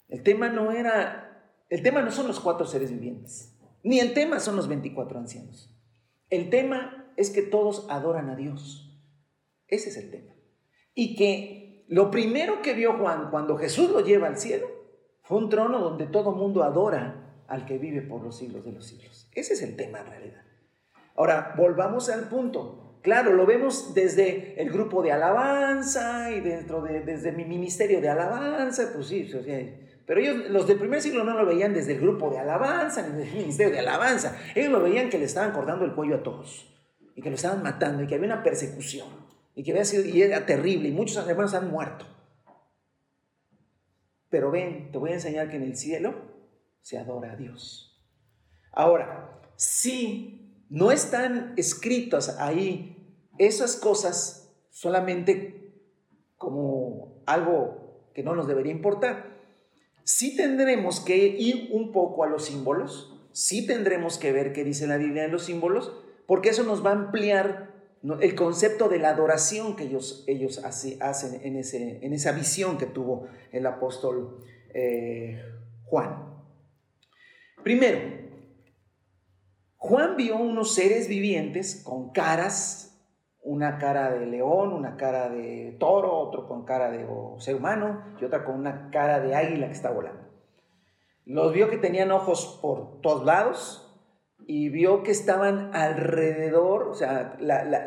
[0.09, 3.59] El tema no era, el tema no son los cuatro seres vivientes.
[3.83, 5.75] Ni el tema son los 24 ancianos.
[6.29, 9.01] El tema es que todos adoran a Dios.
[9.69, 10.35] Ese es el tema.
[10.95, 11.62] Y que
[11.93, 14.67] lo primero que vio Juan cuando Jesús lo lleva al cielo
[15.25, 18.87] fue un trono donde todo mundo adora al que vive por los siglos de los
[18.87, 19.29] siglos.
[19.35, 20.43] Ese es el tema en realidad.
[21.15, 22.97] Ahora, volvamos al punto.
[23.03, 28.09] Claro, lo vemos desde el grupo de alabanza y dentro de desde mi ministerio de
[28.09, 29.31] alabanza, pues sí,
[30.07, 33.19] pero ellos, los del primer siglo no lo veían desde el grupo de alabanza, ni
[33.19, 34.35] desde el ministerio de alabanza.
[34.55, 36.73] Ellos lo veían que le estaban cortando el cuello a todos.
[37.15, 38.03] Y que lo estaban matando.
[38.03, 39.22] Y que había una persecución.
[39.55, 40.89] Y que había sido, y era terrible.
[40.89, 42.07] Y muchos hermanos han muerto.
[44.31, 46.15] Pero ven, te voy a enseñar que en el cielo
[46.81, 48.03] se adora a Dios.
[48.73, 52.97] Ahora, si no están escritas ahí
[53.39, 55.75] esas cosas solamente
[56.39, 59.37] como algo que no nos debería importar,
[60.05, 64.87] sí tendremos que ir un poco a los símbolos, sí tendremos que ver qué dice
[64.87, 65.93] la Biblia en los símbolos,
[66.27, 67.72] porque eso nos va a ampliar
[68.21, 72.87] el concepto de la adoración que ellos, ellos hacen en, ese, en esa visión que
[72.87, 74.39] tuvo el apóstol
[74.75, 75.41] eh,
[75.85, 76.33] Juan.
[77.63, 78.01] Primero,
[79.77, 82.93] Juan vio unos seres vivientes con caras
[83.43, 87.07] una cara de león, una cara de toro, otro con cara de
[87.39, 90.23] ser humano y otra con una cara de águila que está volando.
[91.25, 93.82] Los vio que tenían ojos por todos lados
[94.47, 97.37] y vio que estaban alrededor, o sea,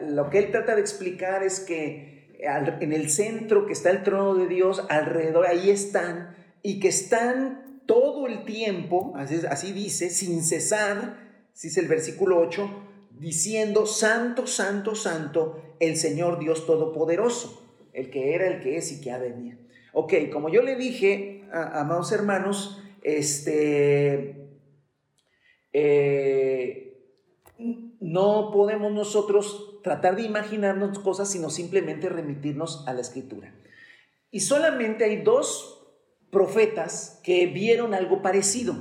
[0.08, 4.36] lo que él trata de explicar es que en el centro que está el trono
[4.36, 11.18] de Dios, alrededor, ahí están, y que están todo el tiempo, así, dice, sin cesar,
[11.62, 12.70] dice el versículo 8,
[13.12, 17.62] diciendo, Santo, Santo, Santo, el Señor Dios Todopoderoso,
[17.94, 19.60] el que era, el que es y que ha venir.
[19.94, 24.44] Ok, como yo le dije, a, amados hermanos, este,
[25.78, 27.12] eh,
[28.00, 33.54] no podemos nosotros tratar de imaginarnos cosas, sino simplemente remitirnos a la escritura.
[34.32, 35.86] Y solamente hay dos
[36.32, 38.76] profetas que vieron algo parecido.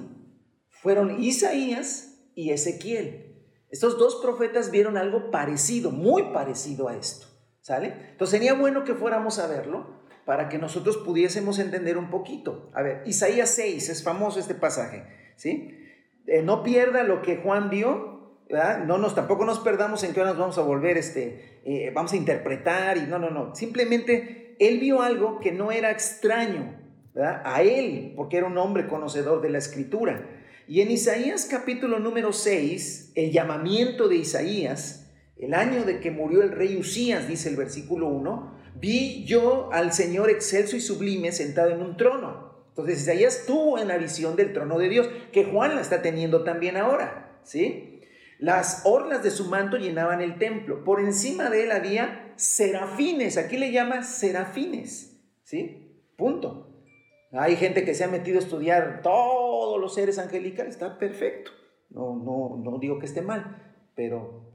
[0.70, 3.42] Fueron Isaías y Ezequiel.
[3.70, 7.26] Estos dos profetas vieron algo parecido, muy parecido a esto.
[7.60, 7.92] ¿Sale?
[8.12, 12.70] Entonces sería bueno que fuéramos a verlo para que nosotros pudiésemos entender un poquito.
[12.72, 15.04] A ver, Isaías 6, es famoso este pasaje,
[15.36, 15.80] ¿sí?
[16.26, 18.84] Eh, no pierda lo que Juan vio, ¿verdad?
[18.84, 22.12] No nos, tampoco nos perdamos en que ahora nos vamos a volver, este, eh, vamos
[22.12, 23.54] a interpretar y no, no, no.
[23.54, 26.82] Simplemente él vio algo que no era extraño.
[27.16, 30.28] A él, porque era un hombre conocedor de la escritura.
[30.66, 36.42] Y en Isaías capítulo número 6, el llamamiento de Isaías, el año de que murió
[36.42, 41.70] el rey Usías, dice el versículo 1, vi yo al Señor excelso y sublime sentado
[41.70, 42.43] en un trono.
[42.74, 46.42] Entonces Isaías tuvo en la visión del trono de Dios, que Juan la está teniendo
[46.42, 48.00] también ahora, ¿sí?
[48.40, 50.82] Las orlas de su manto llenaban el templo.
[50.82, 53.38] Por encima de él había serafines.
[53.38, 56.02] Aquí le llama serafines, ¿sí?
[56.16, 56.82] Punto.
[57.30, 61.52] Hay gente que se ha metido a estudiar todos los seres angelicales, está perfecto.
[61.90, 64.52] No, no, no digo que esté mal, pero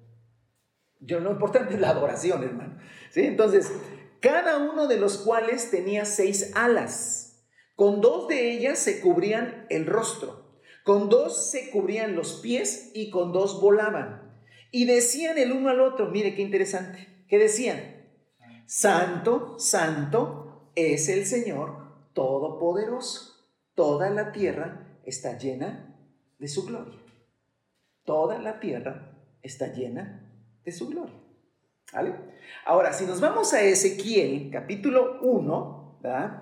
[0.99, 2.77] yo, lo importante es la adoración, hermano.
[3.11, 3.21] ¿Sí?
[3.21, 3.71] Entonces,
[4.19, 7.28] cada uno de los cuales tenía seis alas.
[7.79, 13.09] Con dos de ellas se cubrían el rostro, con dos se cubrían los pies y
[13.09, 14.37] con dos volaban.
[14.69, 17.79] Y decían el uno al otro, mire qué interesante, ¿qué decían?
[18.65, 23.47] Santo, santo es el Señor Todopoderoso.
[23.75, 25.95] Toda la tierra está llena
[26.37, 26.99] de su gloria.
[28.03, 30.29] Toda la tierra está llena
[30.65, 31.15] de su gloria.
[32.65, 35.78] Ahora, si nos vamos a Ezequiel, capítulo 1,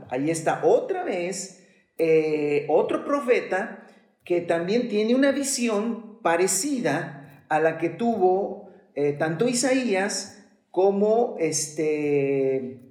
[0.09, 1.65] ahí está otra vez
[1.97, 3.83] eh, otro profeta
[4.23, 12.83] que también tiene una visión parecida a la que tuvo eh, tanto Isaías como este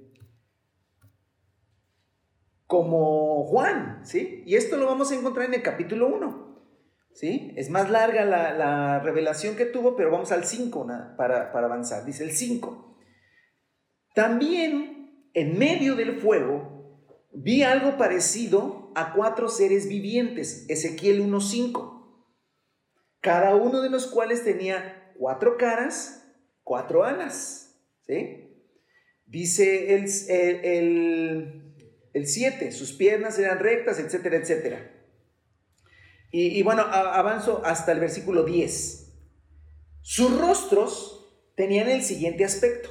[2.65, 4.43] como Juan, ¿sí?
[4.45, 6.47] Y esto lo vamos a encontrar en el capítulo 1.
[7.13, 7.53] ¿sí?
[7.55, 10.85] Es más larga la, revelación que tuvo, pero vamos al 5
[11.17, 12.03] para, para avanzar.
[12.05, 12.97] Dice el 5.
[14.13, 14.96] También
[15.37, 22.23] en medio del fuego vi algo parecido a cuatro seres vivientes, Ezequiel 1.5,
[23.21, 26.27] cada uno de los cuales tenía cuatro caras,
[26.63, 27.79] cuatro alas.
[28.07, 28.65] ¿sí?
[29.27, 32.25] Dice el 7, el,
[32.63, 34.91] el, sus piernas eran rectas, etcétera, etcétera.
[36.31, 39.13] Y, bueno, avanzo hasta el versículo 10.
[40.01, 42.89] Sus rostros tenían el siguiente aspecto.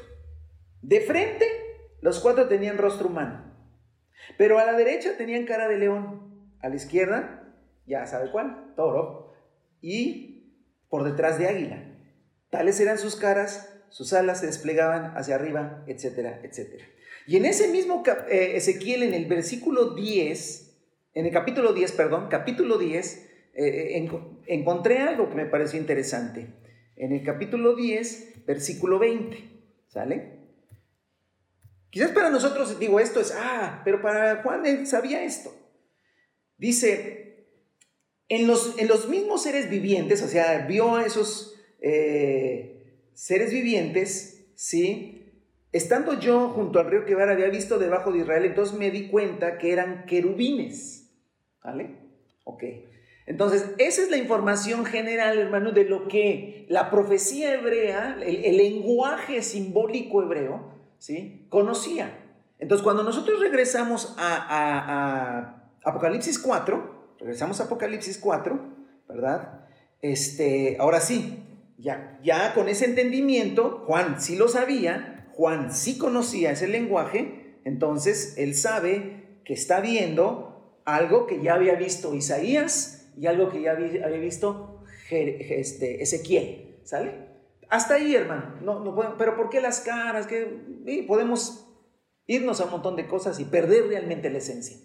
[0.81, 1.66] De frente,
[2.01, 3.55] los cuatro tenían rostro humano.
[4.39, 6.27] Pero a la derecha tenían cara de león.
[6.61, 7.55] A la izquierda,
[7.87, 9.35] ya sabe cuál, toro.
[9.81, 10.55] Y
[10.89, 11.83] por detrás de águila.
[12.51, 16.85] Tales eran sus caras, sus alas se desplegaban hacia arriba, etcétera, etcétera.
[17.27, 20.79] Y en ese mismo eh, Ezequiel, en el versículo 10,
[21.15, 23.17] en el capítulo 10, perdón, capítulo 10,
[23.55, 24.09] eh, eh,
[24.47, 26.47] encontré algo que me pareció interesante.
[26.97, 29.37] En el capítulo 10, versículo 20,
[29.89, 30.36] ¿sale?
[31.97, 35.51] Quizás para nosotros, digo, esto es, ah, pero para Juan él sabía esto.
[36.59, 37.47] Dice,
[38.29, 44.47] en los, en los mismos seres vivientes, o sea, vio a esos eh, seres vivientes,
[44.57, 45.33] ¿sí?
[45.73, 49.57] Estando yo junto al río Quebar, había visto debajo de Israel, entonces me di cuenta
[49.57, 51.11] que eran querubines,
[51.65, 51.97] ¿vale?
[52.45, 52.63] Ok.
[53.25, 59.41] Entonces, esa es la información general, hermano, de lo que la profecía hebrea, el, lenguaje
[59.41, 61.47] simbólico hebreo, ¿sí?
[61.49, 62.23] conocía.
[62.59, 68.59] Entonces, cuando nosotros regresamos a, Apocalipsis 4, regresamos a Apocalipsis 4,
[69.09, 69.67] ¿verdad?
[70.03, 71.45] Este, ahora sí,
[71.79, 78.35] ya, ya con ese entendimiento, Juan sí lo sabía, Juan sí conocía ese lenguaje, entonces
[78.37, 83.73] él sabe que está viendo algo que ya había visto Isaías, y algo que ya
[83.73, 87.36] había visto este, Ezequiel, ¿sale?
[87.69, 88.59] Hasta ahí, hermano.
[88.63, 90.27] No, no pero ¿por qué las caras?
[90.27, 91.67] que podemos
[92.27, 94.77] irnos a un montón de cosas y perder realmente la esencia.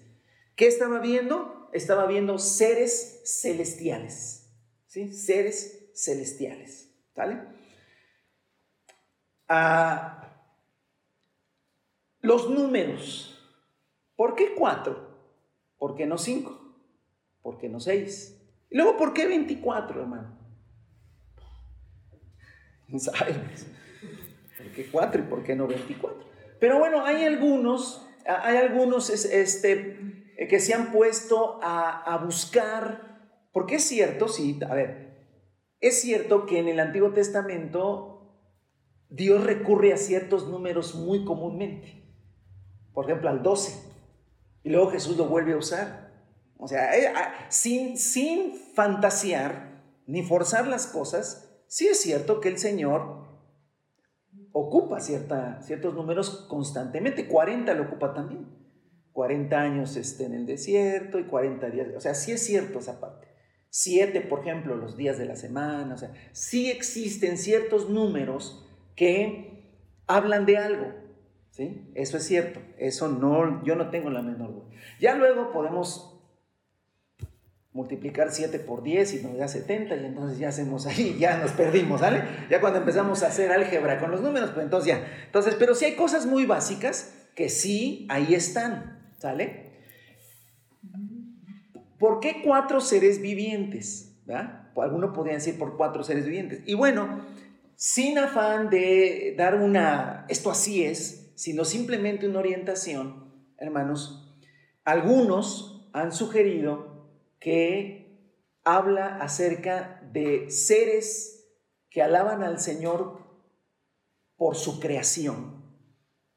[0.56, 1.70] ¿Qué estaba viendo?
[1.74, 4.50] Estaba viendo seres celestiales.
[4.88, 5.14] ¿Sí?
[5.14, 6.94] Seres celestiales.
[7.16, 7.42] ¿Sale?
[9.48, 10.46] Ah,
[12.20, 13.38] los números.
[14.16, 15.12] ¿Por qué cuatro?
[15.78, 16.62] ¿Por qué no cinco?
[17.42, 18.38] ¿Por qué no 6?
[18.70, 20.38] Y luego, ¿por qué 24, hermano?
[23.00, 23.66] Sabemos.
[24.58, 26.20] ¿Por qué 4 y por qué no 24?
[26.60, 29.98] Pero bueno, hay algunos, hay algunos este,
[30.48, 35.12] que se han puesto a, a buscar, porque es cierto, sí, a ver,
[35.80, 38.12] es cierto que en el Antiguo Testamento
[39.10, 42.02] Dios recurre a ciertos números muy comúnmente.
[42.94, 43.92] Por ejemplo, al 12.
[44.64, 46.12] Y luego Jesús lo vuelve a usar.
[46.58, 52.50] O sea, eh, ah, sin, sin fantasear, ni forzar las cosas, sí es cierto que
[52.50, 53.22] el Señor
[54.52, 57.30] ocupa cierta, ciertos números constantemente.
[57.30, 58.46] 40 lo ocupa también.
[59.14, 61.88] 40 años este, en el desierto y 40 días.
[61.96, 63.30] O sea, sí es cierto esa parte.
[63.70, 65.96] Siete, por ejemplo, los días de la semana.
[65.96, 65.98] O
[66.34, 68.68] sí existen ciertos números
[68.98, 70.94] que hablan de algo.
[71.52, 71.90] ¿sí?
[71.96, 72.60] Eso es cierto.
[72.80, 74.76] Eso no, yo no tengo la menor duda.
[75.00, 76.11] Ya luego podemos
[77.74, 81.52] multiplicar 7 por 10 y nos da 70 y entonces ya hacemos ahí, ya nos
[81.52, 82.24] perdimos, ¿sale?
[82.50, 85.08] Ya cuando empezamos a hacer álgebra con los números, pues entonces ya.
[85.26, 89.72] Entonces, pero sí hay cosas muy básicas que sí ahí están, ¿sale?
[91.98, 94.12] ¿Por qué cuatro seres vivientes?
[94.26, 94.70] ¿verdad?
[94.76, 96.64] Alguno podría decir por cuatro seres vivientes.
[96.66, 97.26] Y bueno,
[97.76, 104.38] sin afán de dar una, esto así es, sino simplemente una orientación, hermanos,
[104.84, 106.91] algunos han sugerido
[107.42, 108.02] que
[108.64, 111.52] habla acerca de seres
[111.90, 113.20] que alaban al Señor
[114.38, 115.62] por su creación,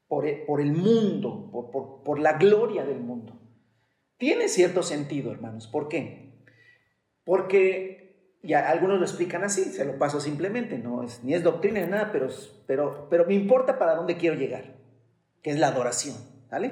[0.07, 1.49] por e, el, mundo,
[2.03, 3.39] por, la gloria del mundo.
[4.17, 5.67] Tiene cierto sentido, hermanos.
[5.67, 6.33] ¿Por qué?
[7.23, 11.81] Porque ya algunos lo explican así, se lo paso simplemente, no es, ni es doctrina
[11.81, 12.29] ni nada, pero,
[12.65, 14.75] pero, pero me importa para dónde quiero llegar,
[15.43, 16.15] que es la adoración.
[16.49, 16.71] ¿vale?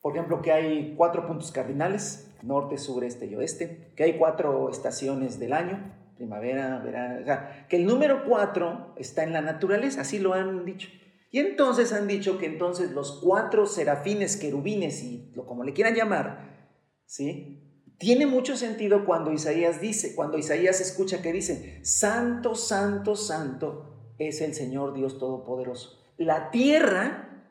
[0.00, 4.70] Por ejemplo, que hay cuatro puntos cardinales, norte, sur, este y oeste, que hay cuatro
[4.70, 10.00] estaciones del año, primavera, verano, o sea, que el número cuatro está en la naturaleza,
[10.00, 10.88] así lo han dicho.
[11.30, 15.94] Y entonces han dicho que entonces los cuatro serafines, querubines y lo como le quieran
[15.94, 16.70] llamar,
[17.04, 17.64] ¿sí?
[17.98, 24.40] Tiene mucho sentido cuando Isaías dice, cuando Isaías escucha que dice, Santo, Santo, Santo es
[24.40, 25.98] el Señor Dios Todopoderoso.
[26.16, 27.46] La tierra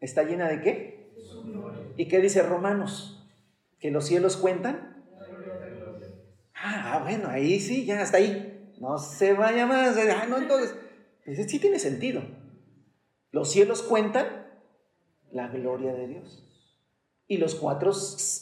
[0.00, 0.99] está llena de qué?
[1.96, 3.28] ¿Y qué dice Romanos?
[3.78, 5.04] ¿Que los cielos cuentan?
[6.54, 8.72] Ah, bueno, ahí sí, ya hasta ahí.
[8.78, 9.96] No se vaya más.
[9.96, 10.74] Ah, no, entonces,
[11.24, 12.22] pues sí tiene sentido.
[13.30, 14.26] Los cielos cuentan
[15.30, 16.46] la gloria de Dios.
[17.26, 17.92] Y los cuatro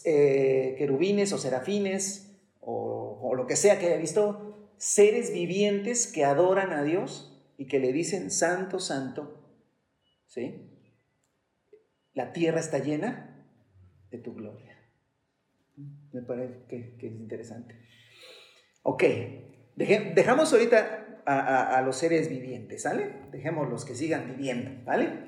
[0.05, 6.24] eh, querubines o serafines o, o lo que sea que haya visto, seres vivientes que
[6.24, 9.42] adoran a Dios y que le dicen, Santo, Santo,
[10.26, 10.67] ¿sí?
[12.18, 13.46] La tierra está llena
[14.10, 14.76] de tu gloria.
[16.12, 17.76] Me parece que, es interesante.
[18.82, 19.04] Ok,
[19.76, 23.28] dejamos ahorita a, los seres vivientes, ¿sale?
[23.30, 25.26] Dejemos los que sigan viviendo, ¿vale?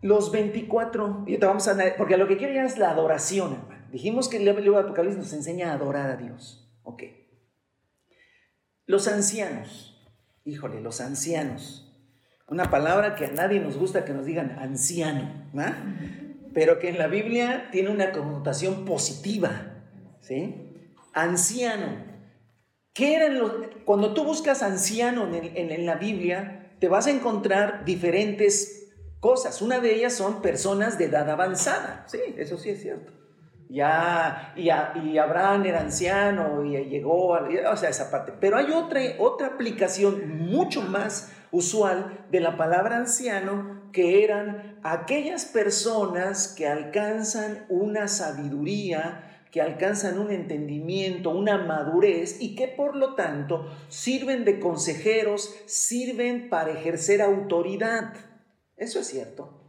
[0.00, 3.86] Los 24, y te vamos a porque lo que quiero ya es la adoración, hermano.
[3.92, 6.72] Dijimos que el libro de Apocalipsis nos enseña a adorar a Dios.
[6.84, 7.02] Ok.
[8.86, 10.02] Los ancianos,
[10.46, 11.89] híjole, los ancianos.
[12.50, 15.30] Una palabra que a nadie nos gusta que nos digan anciano,
[16.52, 19.84] pero que en la Biblia tiene una connotación positiva.
[20.20, 20.84] ¿sí?
[21.12, 22.10] Anciano.
[22.92, 23.52] ¿Qué eran los,
[23.84, 29.62] cuando tú buscas anciano en, en, la Biblia, te vas a encontrar diferentes cosas.
[29.62, 32.04] Una de ellas son personas de edad avanzada.
[32.08, 33.12] Sí, eso sí es cierto.
[33.68, 34.70] Ya, y,
[35.08, 38.32] y Abraham era anciano y llegó, a, o sea, esa parte.
[38.40, 45.44] Pero hay otra, otra aplicación mucho más usual de la palabra anciano, que eran aquellas
[45.44, 53.14] personas que alcanzan una sabiduría, que alcanzan un entendimiento, una madurez y que por lo
[53.14, 58.14] tanto sirven de consejeros, sirven para ejercer autoridad.
[58.76, 59.60] Eso es cierto.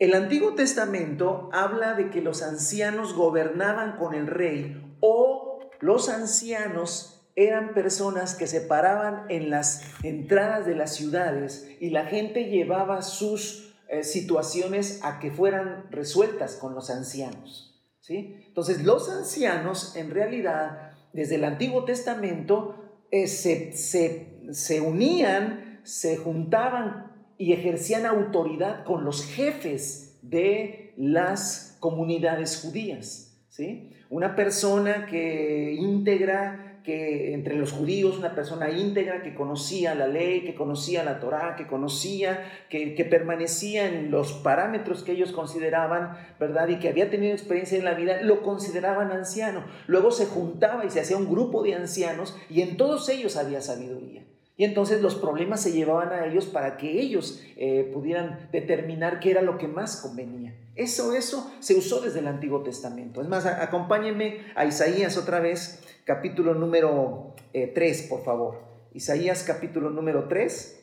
[0.00, 7.13] El Antiguo Testamento habla de que los ancianos gobernaban con el rey o los ancianos
[7.36, 13.02] eran personas que se paraban en las entradas de las ciudades y la gente llevaba
[13.02, 17.74] sus eh, situaciones a que fueran resueltas con los ancianos.
[18.00, 18.36] ¿sí?
[18.46, 22.76] Entonces los ancianos en realidad desde el Antiguo Testamento
[23.10, 32.60] eh, se, se, unían, se juntaban y ejercían autoridad con los jefes de las comunidades
[32.60, 33.44] judías.
[33.48, 33.90] ¿sí?
[34.08, 40.44] Una persona que íntegra que entre los judíos, una persona íntegra que conocía la ley,
[40.44, 46.68] que conocía la Torá, que conocía, que, permanecía en los parámetros que ellos consideraban, ¿verdad?
[46.68, 49.64] Y que había tenido experiencia en la vida, lo consideraban anciano.
[49.86, 53.62] Luego se juntaba y se hacía un grupo de ancianos y en todos ellos había
[53.62, 54.22] sabiduría.
[54.56, 59.32] Y entonces los problemas se llevaban a ellos para que ellos eh, pudieran determinar qué
[59.32, 60.54] era lo que más convenía.
[60.76, 63.20] Eso, eso se usó desde el Antiguo Testamento.
[63.20, 68.62] Es más, acompáñenme a Isaías otra vez capítulo número 3, eh, por favor.
[68.92, 70.82] Isaías capítulo número 3.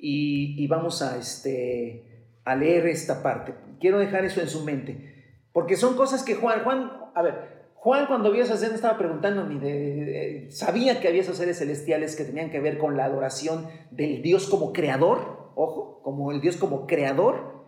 [0.00, 3.54] Y, vamos a, este, a leer esta parte.
[3.80, 5.42] Quiero dejar eso en su mente.
[5.52, 9.60] Porque son cosas que Juan, Juan, a ver, Juan cuando vio esas escenas estaba preguntándome,
[9.60, 14.20] de, sabía que había esos seres celestiales que tenían que ver con la adoración del
[14.22, 17.64] Dios como creador, ojo, como el Dios como creador,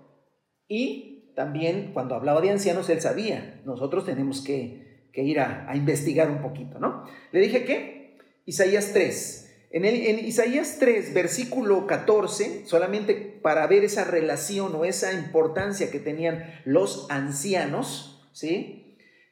[0.67, 6.31] y también cuando hablaba de ancianos él sabía, nosotros tenemos que, ir a, a investigar
[6.31, 7.05] un poquito, ¿no?
[7.31, 14.75] Le dije que Isaías 3, en, Isaías 3, versículo 14, solamente para ver esa relación
[14.75, 18.80] o esa importancia que tenían los ancianos, ¿sí?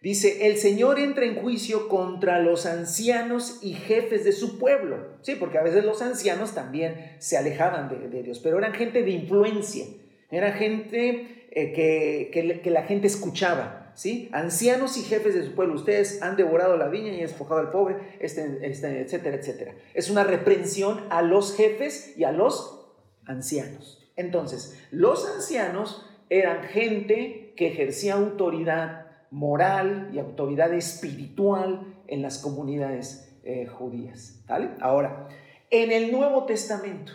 [0.00, 5.34] Dice, el Señor entra en juicio contra los ancianos y jefes de su pueblo, ¿sí?
[5.34, 9.86] Porque a veces los ancianos también se alejaban de, Dios, pero eran gente de influencia,
[10.30, 13.78] era gente eh, que, que la gente escuchaba.
[13.98, 14.28] ¿sí?
[14.30, 17.96] Ancianos y jefes de su pueblo, ustedes han devorado la viña y despojado al pobre,
[18.20, 19.74] este, este, etcétera, etcétera.
[19.92, 22.86] Es una reprensión a los jefes y a los
[23.26, 24.08] ancianos.
[24.14, 33.38] Entonces, los ancianos eran gente que ejercía autoridad moral y autoridad espiritual en las comunidades
[33.42, 34.42] eh, judías.
[34.46, 34.70] ¿vale?
[34.80, 35.28] Ahora,
[35.70, 37.12] en el Nuevo Testamento,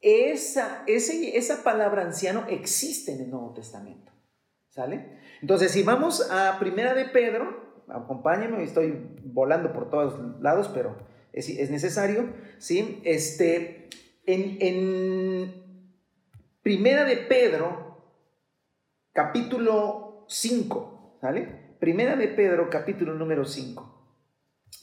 [0.00, 4.12] esa, esa palabra anciano existe en el Nuevo Testamento.
[4.68, 5.18] ¿Sale?
[5.40, 10.96] Entonces, si vamos a Primera de Pedro, acompáñenme, estoy volando por todos lados, pero
[11.32, 13.00] es, necesario, ¿sí?
[13.04, 13.88] Este,
[14.26, 15.64] en, en
[16.62, 18.02] Primera de Pedro,
[19.12, 21.76] capítulo 5, ¿sale?
[21.80, 23.94] Primera de Pedro, capítulo número 5.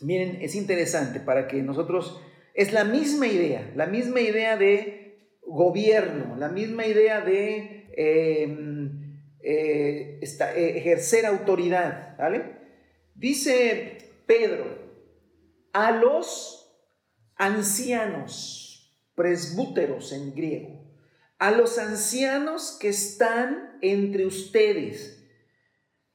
[0.02, 2.22] Miren, es interesante para que nosotros,
[2.54, 7.90] es la misma idea, la misma idea de gobierno, la misma idea de...
[7.96, 9.02] Em,
[9.44, 12.58] eh, eh, ejercer autoridad, ¿vale?
[13.16, 14.66] Dice Pedro,
[15.74, 16.72] a los
[17.36, 20.86] ancianos, presbúteros en griego,
[21.40, 25.21] a los ancianos que están entre ustedes.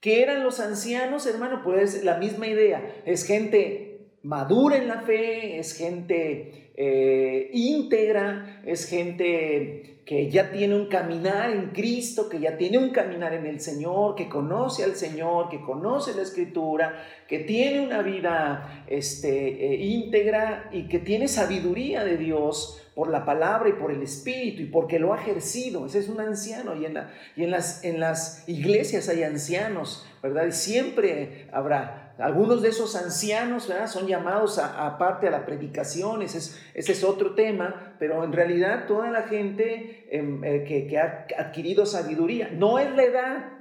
[0.06, 1.62] ¿Qué eran los ancianos, hermano?
[1.64, 3.02] Pues la misma idea.
[3.04, 10.76] Es gente madura en la fe, es gente eh, íntegra, es gente que ya tiene
[10.76, 14.94] un caminar en Cristo, que ya tiene un caminar en el Señor, que conoce al
[14.94, 21.26] Señor, que conoce la Escritura, que tiene una vida este, eh, íntegra y que tiene
[21.26, 25.84] sabiduría de Dios por la palabra y por el Espíritu y porque lo ha ejercido.
[25.84, 30.46] Ese es un anciano y en, las, iglesias hay ancianos, ¿verdad?
[30.46, 37.04] Y siempre habrá algunos de esos ancianos son llamados aparte a, la predicación, ese es,
[37.04, 42.78] otro tema, pero en realidad toda la gente em, eh, que, ha adquirido sabiduría, no
[42.78, 43.52] es la edad.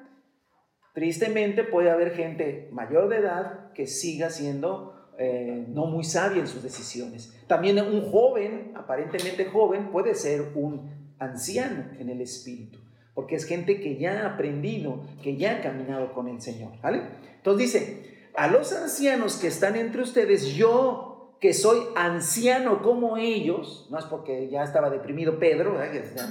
[0.94, 6.48] Tristemente puede haber gente mayor de edad que siga siendo eh, no muy sabia en
[6.48, 7.34] sus decisiones.
[7.48, 10.90] También un joven, aparentemente joven, puede ser un
[11.20, 12.80] anciano en el espíritu,
[13.14, 16.72] porque es gente que ya ha aprendido, que ya ha caminado con el Señor.
[16.82, 17.02] ¿vale?
[17.38, 23.88] Entonces dice, a los ancianos que están entre ustedes, yo que soy anciano como ellos,
[23.92, 25.78] no es porque ya estaba deprimido Pedro,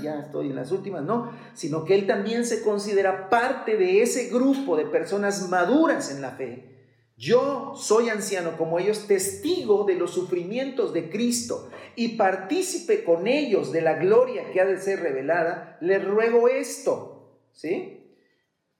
[0.02, 4.28] ya estoy en las últimas, no, sino que él también se considera parte de ese
[4.28, 6.73] grupo de personas maduras en la fe.
[7.16, 13.70] Yo soy anciano como ellos, testigo de los sufrimientos de Cristo y partícipe con ellos
[13.70, 18.18] de la gloria que ha de ser revelada, les ruego esto, ¿sí?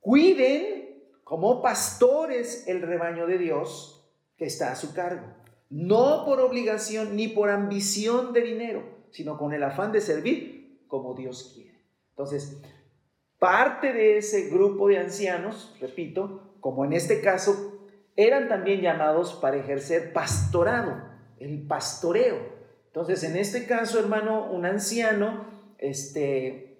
[0.01, 5.27] Cuiden como pastores el rebaño de Dios que está a su cargo.
[5.71, 11.15] No por obligación ni por ambición de dinero, sino con el afán de servir como
[11.15, 11.81] Dios quiere.
[12.11, 12.61] Entonces,
[13.39, 17.74] parte de ese grupo de ancianos, repito, como en este caso,
[18.17, 21.03] eran también llamados para ejercer pastorado,
[21.39, 22.55] el pastoreo.
[22.87, 25.47] Entonces, en este caso, hermano, un anciano
[25.79, 26.79] este,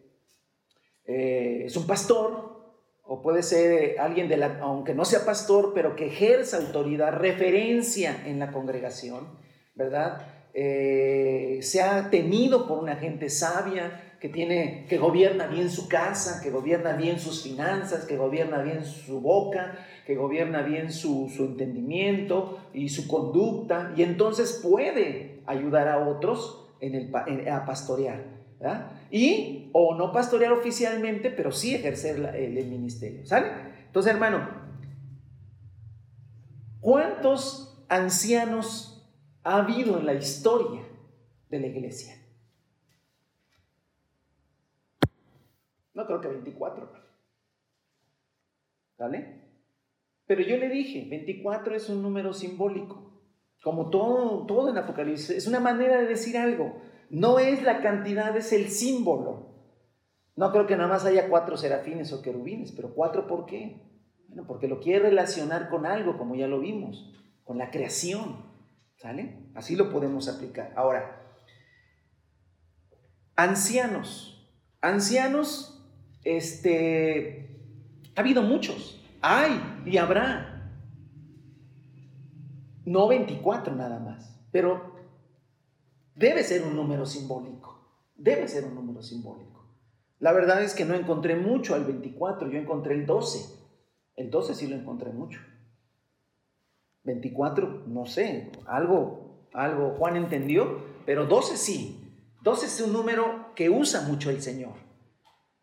[1.07, 2.55] eh, es un pastor,
[3.03, 7.13] o puede ser eh, alguien de la, aunque no sea pastor, pero que ejerza autoridad,
[7.13, 9.39] referencia en la congregación,
[9.75, 10.27] ¿verdad?
[10.55, 16.49] Eh, sea tenido por una gente sabia, que, tiene, que gobierna bien su casa, que
[16.49, 22.89] gobierna bien sus finanzas, que gobierna bien su boca, que gobierna bien su, entendimiento y
[22.89, 28.25] su conducta, y entonces puede ayudar a otros en el, a pastorear.
[29.11, 33.49] Y, o no pastorear oficialmente, pero sí ejercer el, ministerio, ¿sale?
[33.89, 34.49] Entonces, hermano,
[36.81, 39.07] ¿cuántos ancianos
[39.43, 40.81] ha habido en la historia
[41.51, 42.24] de la iglesia?
[45.95, 46.93] No creo que 24.
[48.99, 49.45] ¿Vale?
[50.27, 53.13] Pero yo le dije, 24 es un número simbólico.
[53.63, 56.81] Como todo, todo en Apocalipsis, es una manera de decir algo.
[57.11, 59.55] No es la cantidad, es el símbolo.
[60.37, 63.81] No creo que nada más haya cuatro serafines o querubines, pero cuatro ¿por qué?
[64.29, 67.15] Bueno, porque lo quiere relacionar con algo, como ya lo vimos,
[67.45, 68.53] con la creación.
[68.97, 69.51] ¿Sale?
[69.55, 70.73] Así lo podemos aplicar.
[70.77, 71.23] Ahora,
[73.37, 74.31] ancianos.
[74.81, 75.74] Ancianos,
[76.25, 77.61] este,
[78.17, 79.01] ha habido muchos.
[79.21, 80.51] Hay y habrá.
[82.85, 84.95] No 24 nada más, pero
[86.15, 87.81] debe ser un número simbólico.
[88.15, 89.65] Debe ser un número simbólico.
[90.19, 93.59] La verdad es que no encontré mucho al 24, yo encontré el 12.
[94.17, 95.41] El 12 sí lo encontré mucho.
[97.05, 102.01] 24, no sé, algo, algo Juan entendió, pero 12 sí.
[102.43, 104.84] 12 es un número que usa mucho el Señor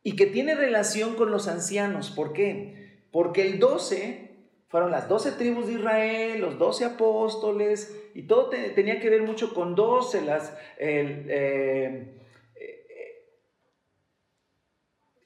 [0.04, 2.10] y que tiene relación con los ancianos.
[2.12, 3.02] ¿Por qué?
[3.12, 4.32] Porque el 12
[4.68, 9.54] fueron las 12 tribus de Israel, los 12 apóstoles, y todo tenía que ver mucho
[9.54, 12.18] con 12, las, el, eh,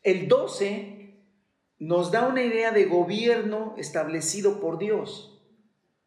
[0.03, 0.95] el 12
[1.79, 5.41] nos da una idea de gobierno establecido por Dios,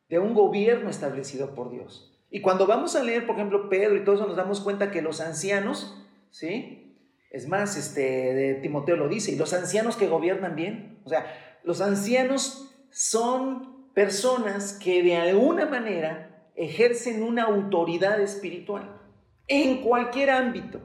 [0.08, 2.18] de un gobierno establecido por Dios.
[2.30, 5.02] Y cuando vamos a leer, por ejemplo, Pedro y todo eso, nos damos cuenta que
[5.02, 6.87] los ancianos, ¿sí?
[7.30, 8.00] Es más, este,
[8.34, 11.26] de Timoteo lo dice, y los ancianos que gobiernan bien, o sea,
[11.62, 19.00] los ancianos son personas que de alguna manera ejercen una autoridad espiritual,
[19.46, 20.80] en cualquier ámbito,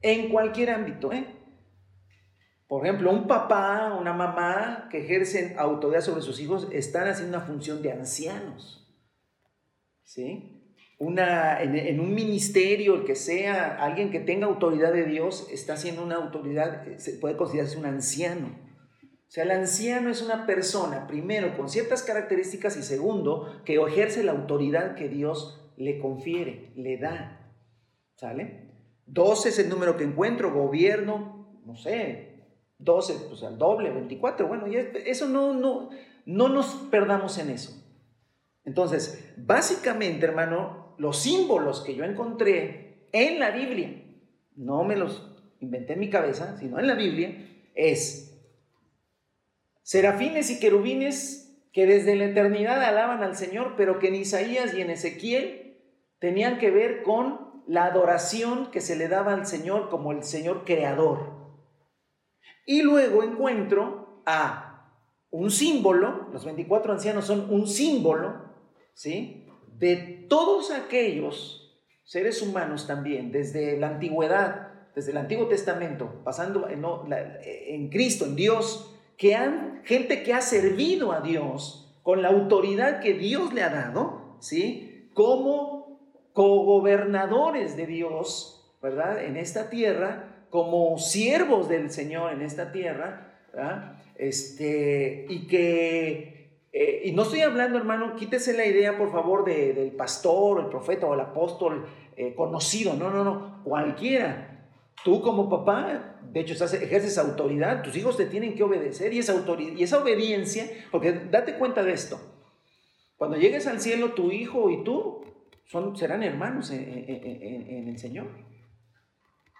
[0.00, 1.26] en cualquier ámbito, ¿eh?
[2.72, 7.46] Por ejemplo, un papá, una mamá que ejercen autoridad sobre sus hijos están haciendo una
[7.46, 8.90] función de ancianos.
[10.04, 10.61] ¿Sí?
[11.02, 16.04] Una, en, un ministerio, el que sea, alguien que tenga autoridad de Dios, está siendo
[16.04, 18.46] una autoridad, eh, se puede considerarse un anciano.
[18.46, 24.22] O sea, el anciano es una persona, primero, con ciertas características y segundo, que ejerce
[24.22, 27.52] la autoridad que Dios le confiere, le da.
[28.14, 28.70] ¿Sale?
[29.06, 32.46] 12 es el número que encuentro, gobierno, no sé,
[32.78, 35.90] 12, pues al doble, 24, bueno, eso no, no,
[36.26, 37.76] no nos perdamos en eso.
[38.64, 44.04] Entonces, básicamente, hermano, los símbolos que yo encontré en la Biblia,
[44.54, 45.28] no me los
[45.58, 47.44] inventé en mi cabeza, sino en la Biblia,
[47.74, 48.40] es
[49.82, 54.80] serafines y querubines que desde la eternidad alaban al Señor, pero que en Isaías y
[54.80, 55.76] en Ezequiel
[56.20, 60.64] tenían que ver con la adoración que se le daba al Señor como el Señor
[60.64, 61.32] creador.
[62.64, 64.88] Y luego encuentro a
[65.30, 68.54] un símbolo, los 24 ancianos son un símbolo,
[68.94, 69.41] ¿sí?
[69.82, 69.96] De
[70.28, 78.26] todos aquellos seres humanos también, desde la antigüedad, desde el Antiguo Testamento, pasando en, Cristo,
[78.26, 83.52] en Dios, que han, gente que ha servido a Dios con la autoridad que Dios
[83.52, 85.08] le ha dado, ¿sí?
[85.14, 85.98] Como
[86.32, 89.24] cogobernadores de Dios, ¿verdad?
[89.24, 93.96] En esta tierra, como siervos del Señor en esta tierra, ¿verdad?
[94.14, 96.31] Este, y que
[96.72, 101.06] eh, y no estoy hablando, hermano, quítese la idea, por favor, del pastor, el profeta
[101.06, 102.94] o el apóstol eh, conocido.
[102.94, 104.70] No, no, no, cualquiera.
[105.04, 109.32] Tú como papá, de hecho, ejerces autoridad, tus hijos te tienen que obedecer y esa,
[109.32, 112.18] autoridad, y esa obediencia, porque date cuenta de esto.
[113.16, 115.24] Cuando llegues al cielo, tu hijo y tú
[115.66, 118.28] son, serán hermanos en, en el Señor.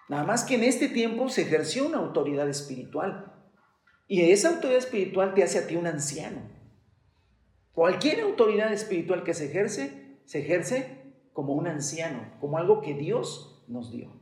[0.08, 3.32] Nada más que en este tiempo se ejerció una autoridad espiritual.
[4.08, 6.51] Y esa autoridad espiritual te hace a ti un anciano.
[7.74, 11.02] Cualquier autoridad espiritual que se ejerce, se ejerce
[11.32, 14.12] como un anciano, como algo que Dios nos dio.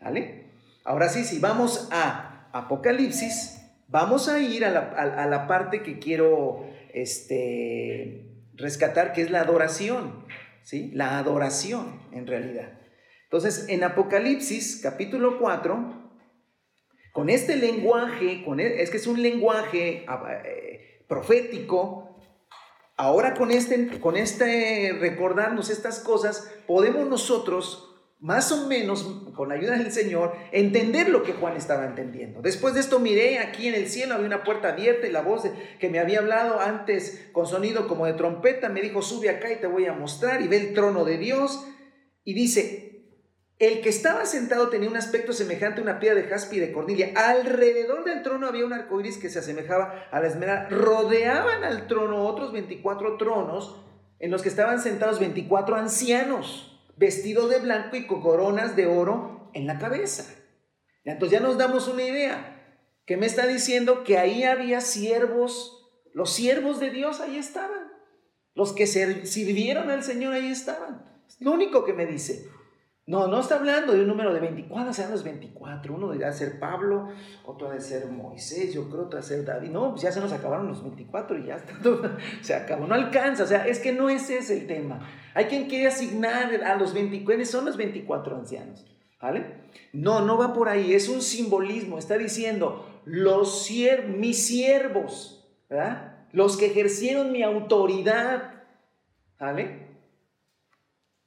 [0.00, 0.50] ¿Vale?
[0.84, 6.64] Ahora sí, si vamos a Apocalipsis, vamos a ir a la, parte que quiero
[6.94, 10.24] este, rescatar, que es la adoración.
[10.62, 10.90] ¿Sí?
[10.94, 12.78] La adoración, en realidad.
[13.24, 16.00] Entonces, en Apocalipsis, capítulo 4,
[17.12, 20.04] con este lenguaje, con, e, es que es un lenguaje
[20.44, 22.09] eh, profético,
[23.00, 29.54] Ahora con este, con este recordarnos estas cosas, podemos nosotros, más o menos, con la
[29.54, 32.42] ayuda del Señor, entender lo que Juan estaba entendiendo.
[32.42, 35.44] Después de esto miré aquí en el cielo, había una puerta abierta y la voz
[35.78, 39.56] que me había hablado antes con sonido como de trompeta me dijo, sube acá y
[39.56, 40.42] te voy a mostrar.
[40.42, 41.66] Y ve el trono de Dios
[42.22, 42.89] y dice,
[43.60, 46.72] el que estaba sentado tenía un aspecto semejante a una piedra de jaspe y de
[46.72, 47.10] cornilla.
[47.14, 50.70] Alrededor del trono había un arco iris que se asemejaba a la esmeralda.
[50.70, 53.78] Rodeaban al trono otros 24 tronos
[54.18, 59.50] en los que estaban sentados 24 ancianos, vestidos de blanco y con coronas de oro
[59.52, 60.24] en la cabeza.
[61.04, 62.56] Entonces ya nos damos una idea.
[63.04, 64.04] ¿Qué me está diciendo?
[64.04, 67.92] Que ahí había siervos, los siervos de Dios ahí estaban.
[68.54, 71.22] Los que sirvieron al Señor ahí estaban.
[71.28, 72.48] Es lo único que me dice.
[73.10, 75.92] No, no está hablando de un número de 24, sean los 24.
[75.92, 77.08] Uno debe ser Pablo,
[77.44, 79.70] otro debe ser Moisés, yo creo otro debe ser David.
[79.70, 81.74] No, pues ya se nos acabaron los 24 y ya está
[82.40, 82.86] se acabó.
[82.86, 85.00] No alcanza, o sea, es que no ese es el tema.
[85.34, 88.86] Hay quien quiere asignar a los 24, son los 24 ancianos?
[89.20, 89.56] ¿Vale?
[89.92, 91.98] No, no va por ahí, es un simbolismo.
[91.98, 93.68] Está diciendo, los
[94.06, 96.28] mis siervos, ¿verdad?
[96.30, 98.62] Los que ejercieron mi autoridad,
[99.36, 99.88] ¿vale?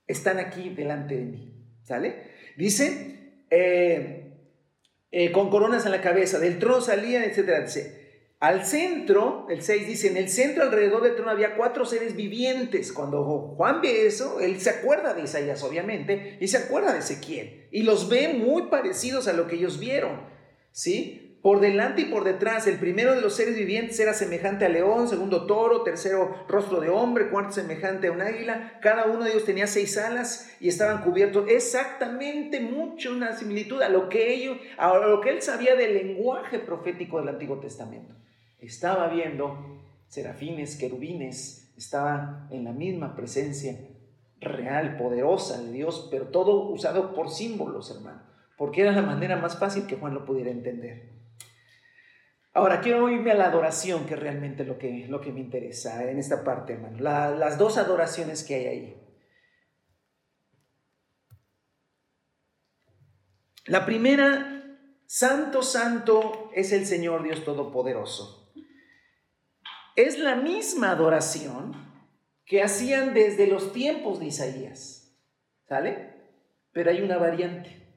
[0.07, 1.52] Están aquí delante de mí.
[1.83, 2.31] ¿Sale?
[2.57, 4.31] Dice, eh,
[5.11, 7.63] eh, con coronas en la cabeza, del trono salían, etc.
[7.63, 8.03] Dice,
[8.39, 12.91] al centro, el 6 dice, en el centro alrededor del trono había cuatro seres vivientes.
[12.91, 13.23] Cuando
[13.55, 17.67] Juan ve eso, él se acuerda de Isaías, obviamente, y se acuerda de Ezequiel.
[17.71, 20.27] Y los ve muy parecidos a lo que ellos vieron.
[20.71, 21.32] ¿Sí?
[21.43, 22.67] Por delante y por detrás.
[22.67, 26.89] El primero de los seres vivientes era semejante a león, segundo toro, tercero rostro de
[26.89, 28.79] hombre, cuarto semejante a un águila.
[28.81, 33.89] Cada uno de ellos tenía seis alas y estaban cubiertos exactamente mucho una similitud a
[33.89, 38.15] lo que ellos, a lo que él sabía del lenguaje profético del Antiguo Testamento.
[38.59, 43.77] Estaba viendo serafines, querubines, estaba en la misma presencia
[44.39, 48.21] real, poderosa de Dios, pero todo usado por símbolos, hermano,
[48.57, 51.11] porque era la manera más fácil que Juan lo pudiera entender.
[52.55, 56.07] Ahora, quiero irme a la adoración, que es realmente lo que, lo que me interesa
[56.09, 56.99] en esta parte, hermano.
[56.99, 59.03] las dos adoraciones que hay ahí.
[63.65, 64.77] La primera,
[65.07, 68.53] Santo, Santo es el Señor Dios Todopoderoso.
[69.95, 71.73] Es la misma adoración
[72.45, 75.17] que hacían desde los tiempos de Isaías.
[75.67, 76.13] ¿Sale?
[76.71, 77.87] Pero hay una variante.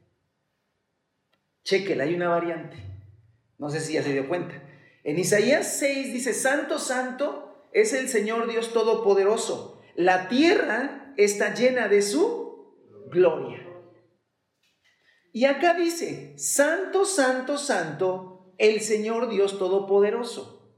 [1.63, 2.95] Chequela, hay una variante.
[3.59, 4.63] No sé si ya se dio cuenta.
[5.05, 9.81] En Isaías 6 dice, Santo, Santo es el Señor Dios Todopoderoso.
[9.95, 12.75] La tierra está llena de su
[13.11, 13.63] gloria.
[15.33, 20.73] Y acá dice, Santo, Santo, Santo, el Señor Dios Todopoderoso,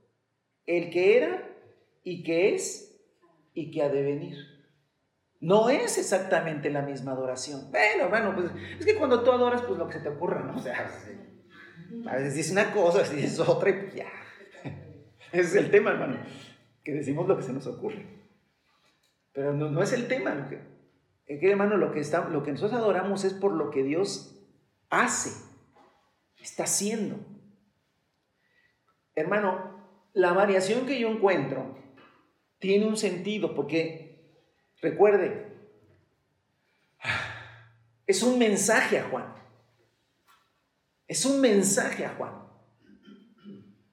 [0.67, 1.49] el que era
[2.03, 3.01] y que es
[3.55, 4.37] y que ha de venir.
[5.41, 7.71] No es exactamente la misma adoración.
[7.71, 8.51] Bueno, bueno, pues
[8.81, 10.59] es que cuando tú adoras, pues lo que se te ocurra, ¿no?
[10.59, 10.91] O sea,
[12.07, 14.07] a veces dice una cosa, a veces dices otra y pues ya.
[15.33, 16.19] Ese es el tema, hermano.
[16.85, 18.05] Que decimos lo que se nos ocurre.
[19.33, 20.35] Pero no, es el tema.
[20.35, 24.37] Lo que, hermano, lo que, está, lo que nosotros adoramos es por lo que Dios
[24.91, 25.31] hace,
[26.41, 27.17] está haciendo.
[29.15, 29.79] Hermano,
[30.13, 31.77] la variación que yo encuentro
[32.59, 34.43] tiene un sentido porque,
[34.81, 35.53] recuerde,
[38.07, 39.38] es un mensaje a Juan.
[41.09, 42.49] Es un mensaje a Juan.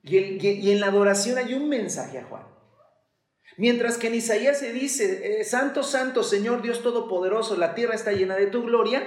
[0.04, 2.44] Y, en la adoración hay un mensaje a Juan.
[3.58, 8.12] Mientras que en Isaías se dice, eh, Santo, Santo, Señor Dios Todopoderoso, la tierra está
[8.12, 9.02] llena de tu gloria.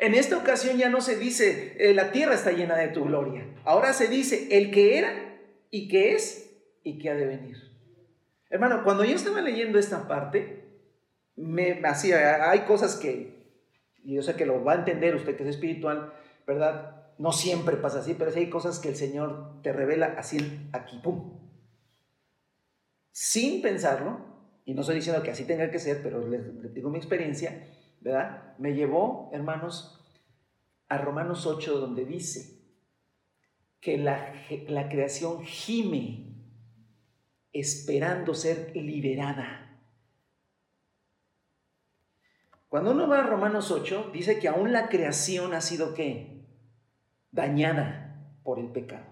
[0.00, 3.46] En esta ocasión ya no se dice, eh, la tierra está llena de tu gloria.
[3.64, 5.38] Ahora se dice, el que era
[5.70, 6.50] y que es
[6.82, 7.56] y que ha de venir.
[8.50, 10.64] Hermano, cuando yo estaba leyendo esta parte,
[11.36, 13.44] me hacía, hay cosas que,
[14.02, 16.12] y yo sé que lo va a entender usted que es espiritual,
[16.46, 16.97] ¿verdad?
[17.18, 20.98] No siempre pasa así, pero sí hay cosas que el Señor te revela así, aquí,
[20.98, 21.38] pum.
[23.10, 24.20] Sin pensarlo,
[24.64, 27.68] y no estoy diciendo que así tenga que ser, pero les, digo mi experiencia,
[28.00, 28.56] ¿verdad?
[28.58, 30.08] Me llevó, hermanos,
[30.88, 32.62] a Romanos 8, donde dice
[33.80, 34.32] que la,
[34.68, 36.36] la creación gime
[37.52, 39.80] esperando ser liberada.
[42.68, 46.37] Cuando uno va a Romanos 8, dice que aún la creación ha sido qué?
[47.38, 49.06] Dañada por el pecado.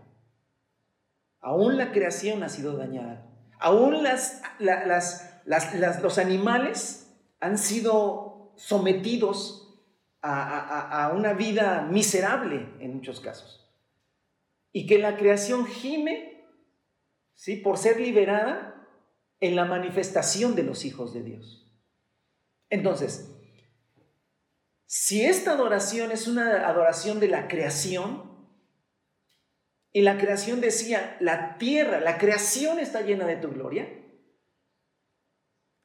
[1.41, 3.24] Aún la creación ha sido dañada.
[3.61, 4.43] Aún las,
[6.03, 9.62] los animales han sido sometidos
[10.22, 13.72] a, una vida miserable en muchos casos.
[14.72, 16.45] Y que la creación gime
[17.35, 17.55] ¿sí?
[17.55, 18.89] por ser liberada
[19.39, 21.70] en la manifestación de los hijos de Dios.
[22.70, 23.36] Entonces,
[24.87, 28.37] si esta adoración es una adoración de la creación,
[29.93, 33.89] y la creación decía, la tierra, la creación está llena de tu gloria,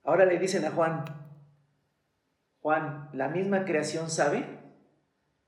[0.03, 1.05] ahora le dicen a Juan,
[2.59, 4.45] Juan, la misma creación sabe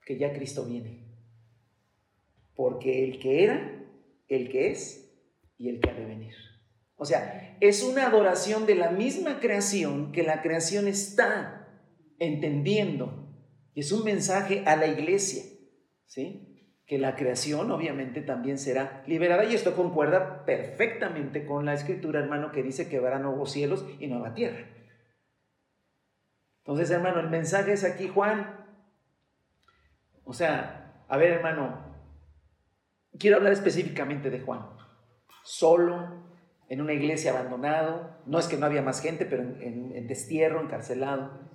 [0.05, 1.05] que ya Cristo viene,
[2.55, 3.85] porque el que era,
[4.29, 5.13] el que es
[5.57, 6.33] y el que ha de venir.
[6.95, 11.67] O sea, es una adoración de la misma creación que la creación está
[12.17, 13.22] entendiendo
[13.73, 15.43] y es un mensaje a la iglesia,
[16.05, 16.49] ¿sí?
[16.85, 22.51] Que la creación obviamente también será liberada y esto concuerda perfectamente con la escritura, hermano,
[22.51, 24.67] que dice que habrá nuevos cielos y nueva tierra.
[26.59, 28.65] Entonces, hermano, el mensaje es aquí, Juan,
[30.23, 31.93] O sea, a ver hermano,
[33.19, 34.65] quiero hablar específicamente de Juan.
[35.43, 36.23] Solo,
[36.69, 41.51] en una iglesia abandonado, no es que no había más gente, pero en, destierro, encarcelado.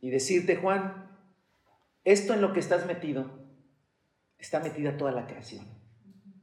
[0.00, 1.11] Y decirte, Juan,
[2.04, 3.30] esto en lo que estás metido,
[4.38, 5.64] está metida toda la creación.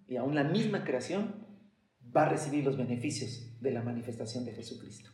[0.07, 1.45] Y aún la misma creación
[2.15, 5.11] va a recibir los beneficios de la manifestación de Jesucristo.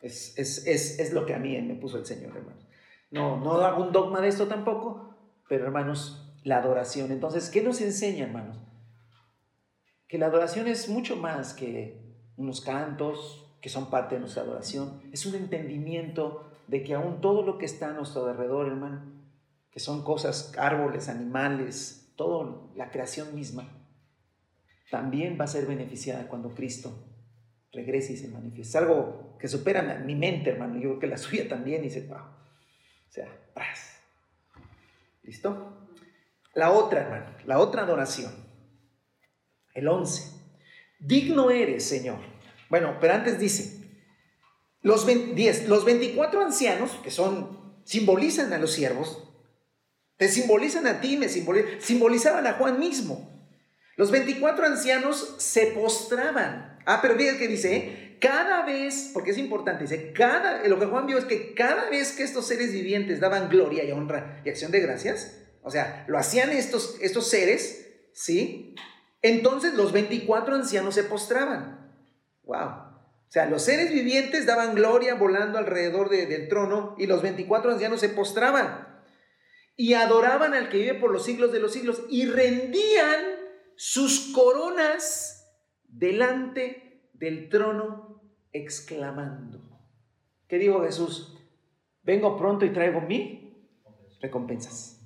[0.00, 2.66] Es, es, lo que a mí me puso el Señor, hermanos.
[3.10, 5.14] No, no hago un dogma de esto tampoco,
[5.48, 7.10] pero hermanos, la adoración.
[7.10, 8.58] Entonces, ¿qué nos enseña, hermanos?
[10.08, 12.00] Que la adoración es mucho más que
[12.36, 15.02] unos cantos que son parte de nuestra adoración.
[15.12, 19.19] Es un entendimiento de que aún todo lo que está a nuestro alrededor, hermano,
[19.70, 23.68] que son cosas, árboles, animales, toda la creación misma,
[24.90, 27.06] también va a ser beneficiada cuando Cristo
[27.72, 28.70] regrese y se manifieste.
[28.70, 30.74] Es algo que supera mi mente, hermano.
[30.74, 31.82] Yo creo que la suya también.
[31.82, 32.18] Dice, wow.
[32.18, 34.00] O sea, paz.
[35.22, 35.88] ¿Listo?
[36.54, 37.36] La otra, hermano.
[37.46, 38.32] La otra adoración.
[39.74, 40.40] El 11.
[40.98, 42.18] Digno eres, Señor.
[42.68, 43.88] Bueno, pero antes dice,
[44.82, 49.29] los, 10, los 24 ancianos, que son, simbolizan a los siervos,
[50.20, 53.42] te simbolizan a ti, me simbolizan, simbolizaban a Juan mismo.
[53.96, 56.78] Los 24 ancianos se postraban.
[56.84, 58.18] Ah, pero fíjate que dice, ¿eh?
[58.20, 62.12] cada vez, porque es importante, dice, cada, lo que Juan vio es que cada vez
[62.12, 66.18] que estos seres vivientes daban gloria y honra y acción de gracias, o sea, lo
[66.18, 68.74] hacían estos, estos seres, ¿sí?
[69.22, 71.94] Entonces los 24 ancianos se postraban.
[72.42, 72.58] ¡Wow!
[72.58, 78.00] O sea, los seres vivientes daban gloria volando alrededor del trono y los 24 ancianos
[78.00, 78.89] se postraban
[79.80, 83.24] y adoraban al que vive por los siglos de los siglos y rendían
[83.76, 85.50] sus coronas
[85.84, 88.20] delante del trono,
[88.52, 89.80] exclamando.
[90.48, 91.34] ¿Qué dijo Jesús?
[92.02, 93.56] Vengo pronto y traigo mi
[94.20, 95.00] recompensas.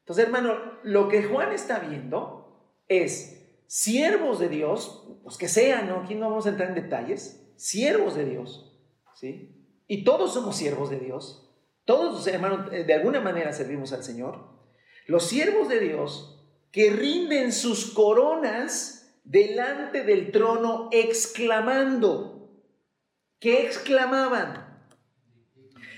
[0.00, 6.00] Entonces, hermano, lo que Juan está viendo es siervos de Dios, los que sean, ¿no?
[6.00, 8.84] Aquí no vamos a entrar en detalles, siervos de Dios,
[9.14, 9.64] ¿sí?
[9.86, 11.45] Y todos somos siervos de Dios.
[11.86, 14.44] Todos, hermanos, de alguna manera servimos al Señor.
[15.06, 16.36] Los siervos de Dios
[16.72, 22.50] que rinden sus coronas delante del trono exclamando.
[23.38, 24.66] ¿Qué exclamaban?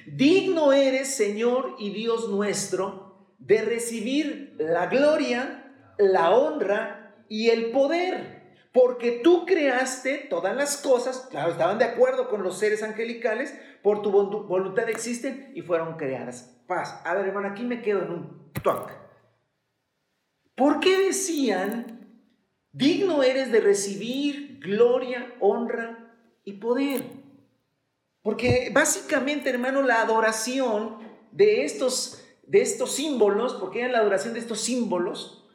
[0.07, 8.38] Digno eres, Señor y Dios nuestro, de recibir la gloria, la honra y el poder,
[8.73, 14.03] porque tú creaste todas las cosas, claro, estaban de acuerdo con los seres angelicales, por
[14.03, 16.55] tu voluntad existen y fueron creadas.
[16.67, 17.01] Paz.
[17.05, 18.93] A ver, hermano, aquí me quedo en un toque.
[20.55, 22.21] ¿Por qué decían,
[22.73, 26.15] digno eres de recibir gloria, honra
[26.45, 27.05] y poder?
[28.23, 30.99] Porque básicamente, hermano, la adoración
[31.33, 35.49] de estos, de estos símbolos, porque era la adoración de estos símbolos.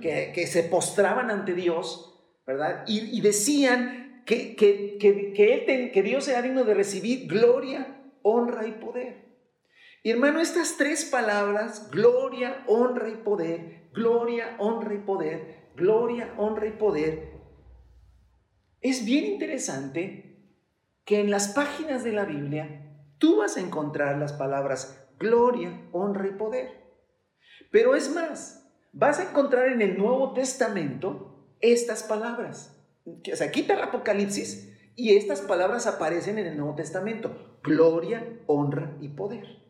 [0.00, 2.13] Que, se postraban ante Dios,
[2.46, 2.84] ¿verdad?
[2.86, 4.98] Y, decían que, que,
[5.92, 9.24] que Dios era digno de recibir gloria, honra y poder.
[10.02, 16.66] Y hermano, estas tres palabras, gloria, honra y poder, gloria, honra y poder, gloria, honra
[16.66, 17.32] y poder.
[18.82, 20.36] Es bien interesante
[21.06, 26.26] que en las páginas de la Biblia tú vas a encontrar las palabras gloria, honra
[26.26, 26.68] y poder.
[27.70, 32.76] Pero es más, vas a encontrar en el Nuevo Testamento estas palabras.
[33.06, 37.58] O sea, quita el Apocalipsis y estas palabras aparecen en el Nuevo Testamento.
[37.62, 39.62] Gloria, honra y poder.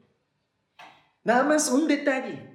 [1.23, 2.55] Nada más un detalle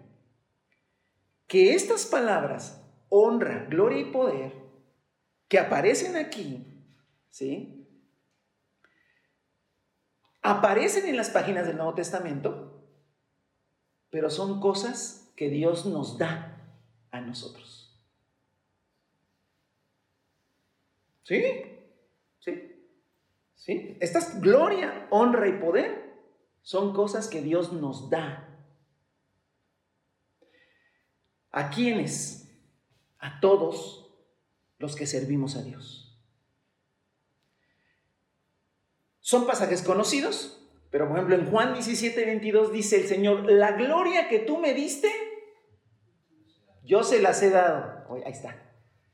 [1.47, 4.53] que estas palabras, honra, gloria y poder,
[5.47, 6.63] que aparecen aquí,
[7.31, 7.87] ¿sí?
[10.43, 12.85] Aparecen en las páginas del Nuevo Testamento,
[14.11, 16.55] pero son cosas que Dios nos da
[17.11, 17.78] a nosotros.
[21.29, 21.43] ¿Sí?
[22.39, 22.85] ¿Sí?
[23.53, 23.97] ¿Sí?
[23.99, 26.09] Estas gloria, honra y poder
[26.63, 28.47] son cosas que Dios nos da
[31.51, 32.49] ¿A quiénes?
[33.19, 34.11] A todos
[34.79, 36.19] los que servimos a Dios.
[39.19, 44.29] Son pasajes conocidos, pero por ejemplo en Juan 17, 22 dice el Señor, la gloria
[44.29, 45.11] que tú me diste,
[46.83, 48.07] yo se las he dado.
[48.25, 48.68] ahí está.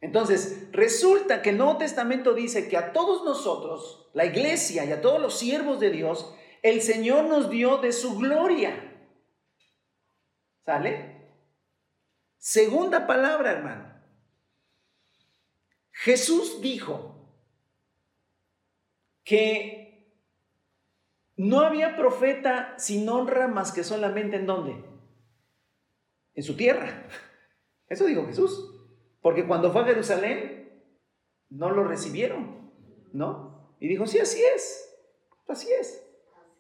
[0.06, 5.02] Entonces, resulta que el Nuevo Testamento dice que a todos nosotros, la iglesia y a
[5.02, 8.74] todos los siervos de Dios, el Señor nos dio de su gloria.
[10.64, 11.32] ¿Sale?
[12.38, 13.94] Segunda palabra, hermano.
[15.92, 17.34] Jesús dijo
[19.24, 20.14] que
[21.36, 24.96] no había profeta sin honra más que solamente en dónde?
[26.36, 27.08] en su tierra.
[27.88, 28.75] Eso dijo Jesús.
[29.26, 30.84] Porque cuando fue a Jerusalén,
[31.50, 32.72] no lo recibieron,
[33.12, 33.74] ¿no?
[33.80, 34.96] Y dijo, sí, así es,
[35.48, 36.08] así es.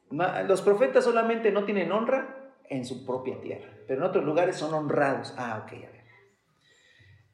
[0.09, 4.73] Los profetas solamente no tienen honra en su propia tierra, pero en otros lugares son
[4.73, 5.35] honrados.
[5.37, 6.05] Ah, ok, a ver.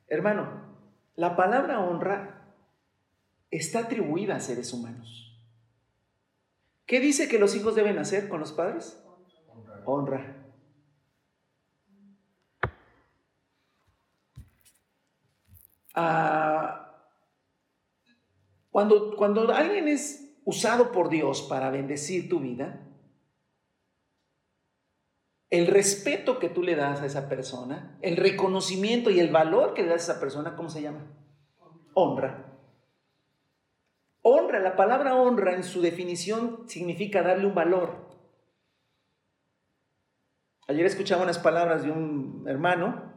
[0.08, 0.76] Hermano,
[1.16, 2.54] la palabra honra
[3.52, 5.42] está atribuida a seres humanos.
[6.86, 9.02] ¿Qué dice que los hijos deben hacer con los padres?
[9.86, 10.41] Honra.
[15.94, 16.82] Ah,
[18.70, 22.88] cuando, cuando alguien es usado por Dios para bendecir tu vida,
[25.50, 29.84] el respeto que tú le das a esa persona, el reconocimiento y el valor que
[29.84, 31.12] le das a esa persona, ¿cómo se llama?
[31.94, 32.58] Honra.
[34.22, 38.10] Honra, la palabra honra en su definición significa darle un valor.
[40.68, 43.11] Ayer escuchaba unas palabras de un hermano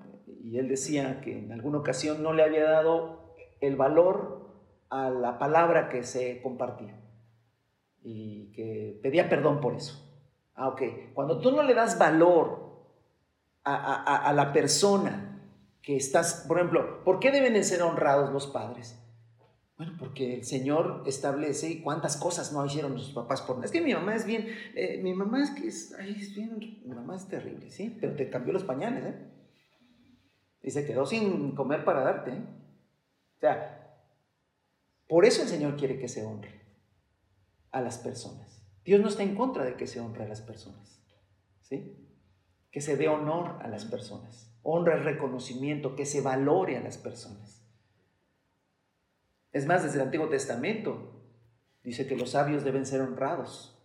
[0.45, 4.51] y él decía que en alguna ocasión no le había dado el valor
[4.91, 7.01] a la palabra que se compartía
[8.03, 10.07] y que pedía perdón por eso.
[10.55, 10.83] Ah, ok.
[11.15, 12.85] Cuando tú no le das valor
[13.65, 15.41] a, a la persona
[15.81, 19.01] que estás, por ejemplo, ¿por qué deben de ser honrados los padres?
[19.79, 23.65] Bueno, porque el Señor establece cuántas cosas no hicieron sus papás por...
[23.65, 26.59] Es que mi mamá es bien, eh, mi mamá es que es, ay, es bien,
[26.85, 27.97] mi mamá es terrible, ¿sí?
[27.99, 29.34] Pero te cambió los pañales, ¿eh?
[30.65, 32.43] Y se quedó sin comer para darte, ¿eh?
[33.37, 34.01] O sea,
[35.07, 36.63] por eso el Señor quiere que se honre
[37.71, 38.67] a las personas.
[38.83, 41.03] Dios no está en contra de que se honre a las personas,
[41.61, 42.09] ¿sí?
[42.71, 46.97] Que se dé honor a las personas, honra el reconocimiento, que se valore a las
[46.97, 47.63] personas.
[49.53, 51.13] Es más, desde el Antiguo Testamento
[51.83, 53.79] dice que los sabios deben ser honrados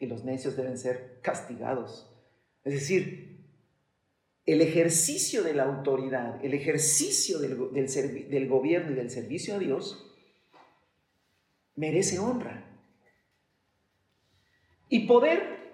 [0.00, 2.10] y los necios deben ser castigados.
[2.64, 3.39] Es decir,
[4.46, 7.56] el ejercicio de la autoridad, el ejercicio del,
[8.28, 10.12] del, gobierno y del servicio a Dios
[11.76, 12.66] merece honra.
[14.88, 15.72] Y poder,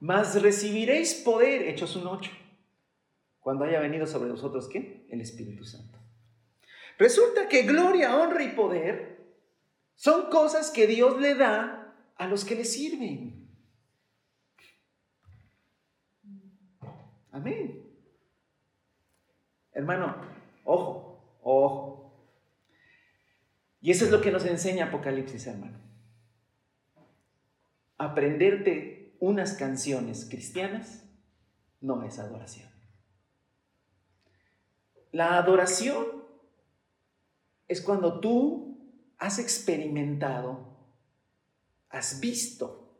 [0.00, 2.30] más recibiréis poder, Hechos un 8,
[3.40, 5.06] cuando haya venido sobre vosotros, ¿qué?
[5.08, 5.98] El Espíritu Santo.
[6.98, 9.16] Resulta que gloria, honra y poder
[9.94, 13.45] son cosas que Dios le da a los que le sirven.
[17.36, 17.86] Amén.
[19.72, 20.16] Hermano,
[20.64, 22.30] ojo, ojo.
[23.82, 25.78] Y eso es lo que nos enseña Apocalipsis, hermano.
[27.98, 31.04] Aprenderte unas canciones cristianas
[31.82, 32.70] no es adoración.
[35.12, 36.06] La adoración
[37.68, 38.78] es cuando tú
[39.18, 40.74] has experimentado,
[41.90, 42.98] has visto,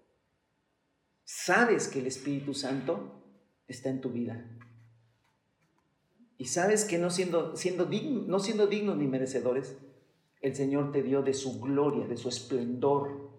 [1.25, 3.17] sabes que el Espíritu Santo
[3.67, 4.45] está en tu vida.
[6.39, 9.79] Y sabes que no siendo, siendo no siendo dignos ni merecedores,
[10.41, 13.31] el Señor te dio de su gloria, de su esplendor.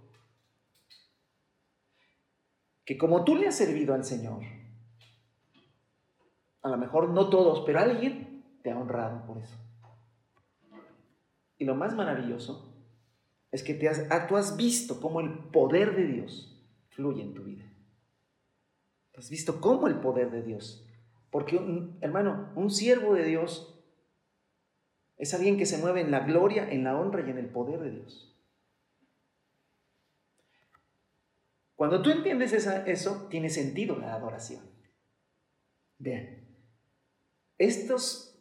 [2.86, 4.42] Que como tú le has servido al Señor,
[6.62, 9.56] a lo mejor no todos, pero alguien te ha honrado por eso.
[11.58, 12.74] Y lo más maravilloso
[13.52, 17.34] es que te has, ah, tú has visto cómo el poder de Dios fluye en
[17.34, 17.66] tu vida.
[19.18, 20.88] Has visto cómo el poder de Dios.
[21.32, 21.59] Porque,
[22.01, 23.84] hermano, un siervo de Dios
[25.18, 27.80] es alguien que se mueve en la gloria, en la honra y en el poder
[27.80, 28.36] de Dios.
[31.76, 34.61] Cuando tú entiendes eso, tiene sentido la adoración.
[35.97, 36.47] Vean,
[37.57, 38.39] estos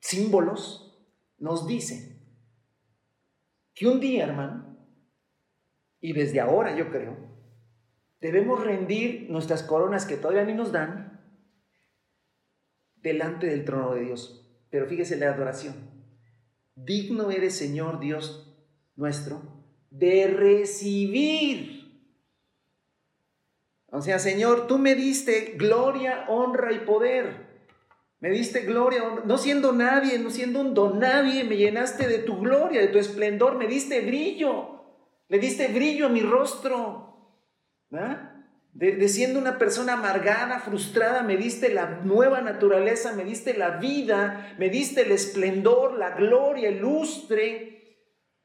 [0.00, 0.98] símbolos
[1.38, 2.18] nos dice
[3.74, 4.78] que un día, hermano,
[6.00, 7.35] y desde ahora yo creo,
[8.26, 11.20] debemos rendir nuestras coronas que todavía ni nos dan
[12.96, 14.48] delante del trono de Dios.
[14.68, 15.74] Pero fíjese la adoración.
[16.74, 18.52] Digno eres, Señor Dios
[18.96, 19.42] nuestro,
[19.90, 21.76] de recibir.
[23.90, 27.46] O sea, Señor, tú me diste gloria, honra y poder.
[28.18, 32.40] Me diste gloria, no siendo nadie, no siendo un don nadie, me llenaste de tu
[32.40, 34.84] gloria, de tu esplendor, me diste brillo,
[35.28, 37.05] le diste brillo a mi rostro.
[38.72, 44.54] De, siendo una persona amargada, frustrada, me diste la nueva naturaleza, me diste la vida,
[44.58, 47.98] me diste el esplendor, la gloria, el lustre.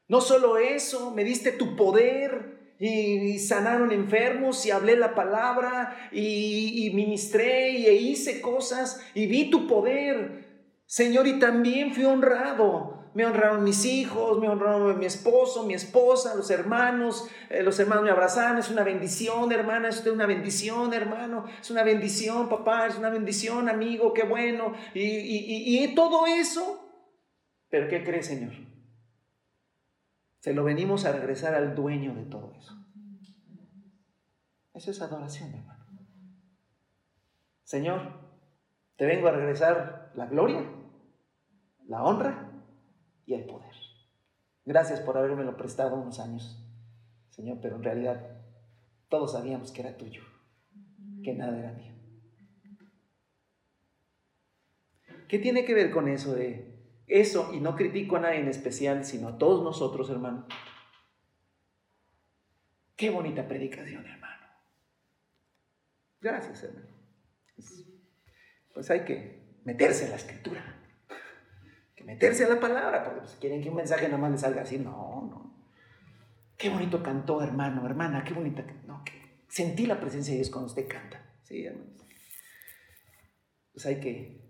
[0.08, 2.52] No solo eso, me diste tu poder,
[2.84, 9.50] y, sanaron enfermos y hablé la palabra y, ministré y e hice cosas y vi
[9.50, 15.66] tu poder, Señor, y también fui honrado Me honraron mis hijos, me honraron mi esposo,
[15.66, 17.28] mi esposa, los hermanos.
[17.50, 18.58] Eh, los hermanos me abrazaron.
[18.58, 19.90] Es una bendición, hermana.
[19.90, 21.44] Es una bendición, hermano.
[21.60, 22.86] Es una bendición, papá.
[22.86, 24.14] Es una bendición, amigo.
[24.14, 24.72] Qué bueno.
[24.94, 26.88] Y, y, y todo eso.
[27.68, 28.52] Pero ¿qué cree, Señor?
[30.40, 32.74] Se lo venimos a regresar al dueño de todo eso.
[34.72, 35.84] Eso es adoración, hermano.
[37.64, 38.00] Señor,
[38.96, 40.64] te vengo a regresar la gloria,
[41.86, 42.51] la honra
[43.26, 43.72] y el poder.
[44.64, 46.58] Gracias por lo prestado unos años,
[47.30, 48.40] Señor, pero en realidad
[49.08, 50.22] todos sabíamos que era tuyo,
[51.24, 51.92] que nada era mío.
[55.28, 57.52] ¿Qué tiene que ver con eso de eso?
[57.54, 60.46] Y no critico a nadie en especial, sino a todos nosotros, hermano.
[62.96, 64.46] Qué bonita predicación, hermano.
[66.20, 66.86] Gracias, hermano.
[68.74, 70.81] Pues hay que meterse en la escritura
[72.04, 74.78] meterse a la palabra, porque si quieren que un mensaje nada más les salga así,
[74.78, 75.52] no, no.
[76.56, 79.02] Qué bonito cantó, hermano, hermana, qué bonita, no,
[79.48, 81.90] sentí la presencia de Dios cuando usted canta, sí, hermano.
[83.72, 84.42] Pues hay que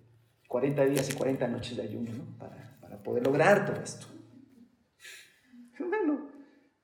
[0.49, 2.39] 40 días y 40 noches de ayuno, ¿no?
[2.39, 4.07] Para, para poder lograr todo esto.
[5.79, 6.29] Hermano,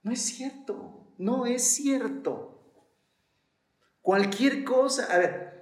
[0.03, 2.55] no es cierto, no es cierto.
[4.01, 5.58] Cualquier cosa, a ver,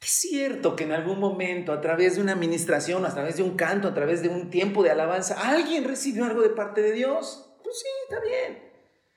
[0.00, 3.56] es cierto que en algún momento, a través de una administración, a través de un
[3.56, 7.52] canto, a través de un tiempo de alabanza, alguien recibió algo de parte de Dios.
[7.62, 8.68] Pues sí, está bien.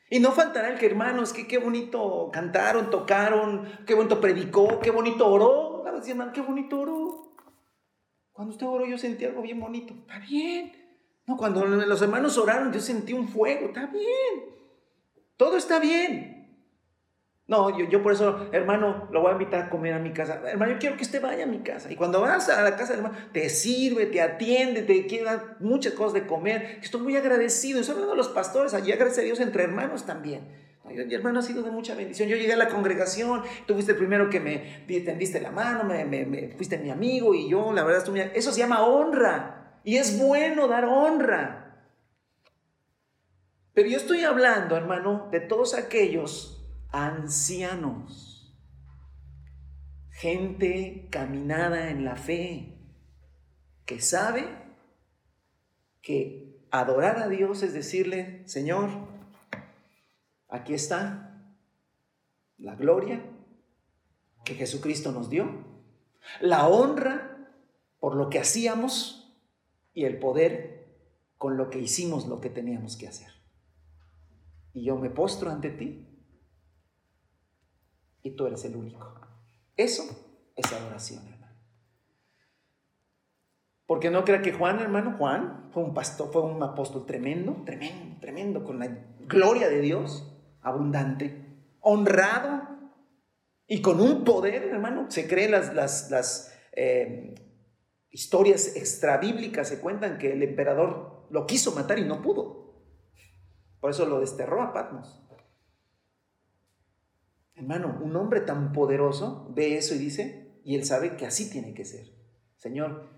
[0.09, 4.91] Y no faltará el que, hermanos, que qué bonito cantaron, tocaron, qué bonito predicó, qué
[4.91, 5.84] bonito oró.
[5.86, 7.36] La hermano, qué bonito oró.
[8.32, 9.93] Cuando usted oró, yo sentí algo bien bonito.
[9.93, 10.73] Está bien.
[11.27, 13.67] No, cuando los hermanos oraron, yo sentí un fuego.
[13.67, 14.55] Está bien.
[15.38, 16.41] Todo está bien.
[17.52, 20.41] No, yo, yo por eso, hermano, lo voy a invitar a comer a mi casa.
[20.47, 21.91] Hermano, yo quiero que usted vaya a mi casa.
[21.91, 25.91] Y cuando vas a la casa del hermano, te sirve, te atiende, te quedan muchas
[25.91, 26.80] cosas de comer.
[26.82, 27.82] Estoy muy agradecido.
[27.82, 30.47] Estoy hablando de los pastores, allí gracias a Dios, entre hermanos también.
[30.86, 32.30] Mi hermano ha sido de mucha bendición.
[32.30, 36.06] Yo llegué a la congregación, tú fuiste el primero que me tendiste la mano, me,
[36.06, 39.82] me, fuiste mi amigo y yo, la verdad, eso se llama honra.
[39.84, 41.84] Y es bueno dar honra.
[43.74, 46.60] Pero yo estoy hablando, hermano, de todos aquellos
[46.92, 48.56] ancianos,
[50.10, 52.78] gente caminada en la fe,
[53.86, 54.48] que sabe
[56.02, 58.89] que adorar a Dios es decirle, Señor,
[60.48, 61.44] aquí está
[62.58, 63.24] la gloria
[64.44, 65.50] que Jesucristo nos dio,
[66.39, 67.50] la honra
[68.00, 69.34] por lo que hacíamos
[69.94, 70.82] y el poder
[71.38, 73.32] con lo que hicimos lo que teníamos que hacer.
[74.74, 76.11] Y yo me postro ante ti
[78.24, 79.19] y tú eres el único.
[79.78, 80.03] Eso
[80.55, 81.55] es adoración, hermano.
[83.86, 88.19] Porque no crea que Juan, hermano, Juan fue un pastor, fue un apóstol tremendo, tremendo,
[88.19, 88.88] tremendo, con la
[89.28, 92.69] gloria de Dios, abundante, honrado
[93.67, 95.09] y con un poder, hermano.
[95.09, 97.36] Se creen las, las, las eh,
[98.11, 102.61] historias extrabíblicas, se cuentan que el emperador lo quiso matar y no pudo.
[103.80, 105.20] Por eso lo desterró a Patmos.
[107.56, 111.74] Hermano, un hombre tan poderoso ve eso y dice, y él sabe que así tiene
[111.74, 112.08] que ser.
[112.58, 113.10] Señor,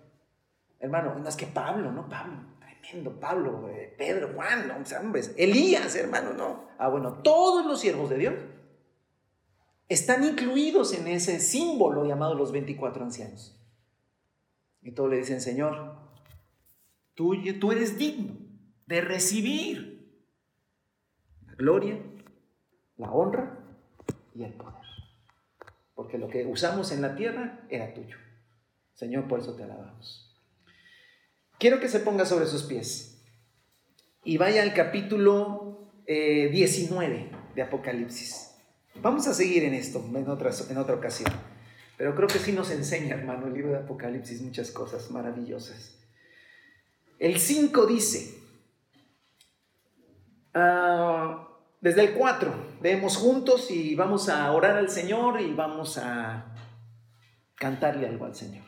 [0.80, 2.10] hermano, no es que Pablo, ¿no?
[2.10, 6.68] Pablo, tremendo, Pablo, Pedro, Juan, hombres, Elías, hermano, no.
[6.78, 8.34] Ah, bueno, todos los siervos de Dios
[9.88, 13.60] están incluidos en ese símbolo llamado los 24 ancianos.
[14.82, 15.98] Y todos le dicen, Señor,
[17.14, 18.36] tú, tú eres digno
[18.86, 20.24] de recibir
[21.46, 22.02] la gloria,
[22.98, 23.63] la honra
[24.36, 24.82] y el poder.
[25.96, 28.18] Porque lo que usamos en la tierra era tuyo.
[28.94, 30.34] Señor, por eso te alabamos.
[31.60, 33.24] Quiero que se ponga sobre sus pies
[34.24, 38.56] y vaya al capítulo 19 eh, de Apocalipsis.
[39.02, 41.32] Vamos a seguir en esto en otra, en otra ocasión.
[41.98, 45.98] Pero creo que sí nos enseña, hermano, el libro de Apocalipsis muchas cosas maravillosas.
[47.20, 48.36] El 5 dice,
[50.56, 51.38] uh,
[51.80, 56.54] desde el 4, vemos juntos y vamos a orar al Señor y vamos a
[57.56, 58.66] cantarle algo al Señor.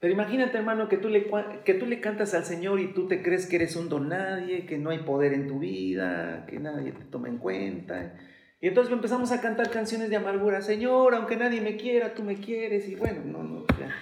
[0.00, 1.30] Pero imagínate, hermano, que tú, le,
[1.64, 4.66] que tú le cantas al Señor y tú te crees que eres un don nadie,
[4.66, 8.16] que no hay poder en tu vida, que nadie te toma en cuenta.
[8.60, 10.62] Y entonces empezamos a cantar canciones de amargura.
[10.62, 12.88] Señor, aunque nadie me quiera, tú me quieres.
[12.88, 13.94] Y bueno, no, no, ya.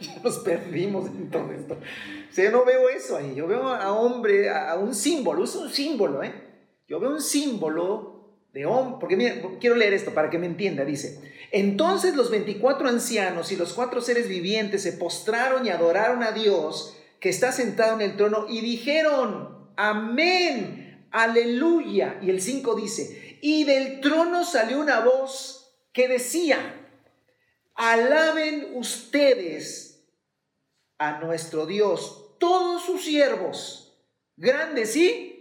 [0.00, 1.74] ya nos perdimos en todo esto.
[1.74, 3.34] O sea, yo no veo eso ahí.
[3.36, 6.47] Yo veo a hombre, a un símbolo, es un símbolo, ¿eh?
[6.88, 10.84] Yo veo un símbolo de hombre, porque mira, quiero leer esto para que me entienda,
[10.84, 11.20] dice,
[11.52, 16.96] entonces los 24 ancianos y los cuatro seres vivientes se postraron y adoraron a Dios
[17.20, 22.18] que está sentado en el trono y dijeron, amén, aleluya.
[22.22, 26.88] Y el 5 dice, y del trono salió una voz que decía,
[27.74, 30.06] alaben ustedes
[30.98, 34.00] a nuestro Dios, todos sus siervos,
[34.36, 35.38] grandes y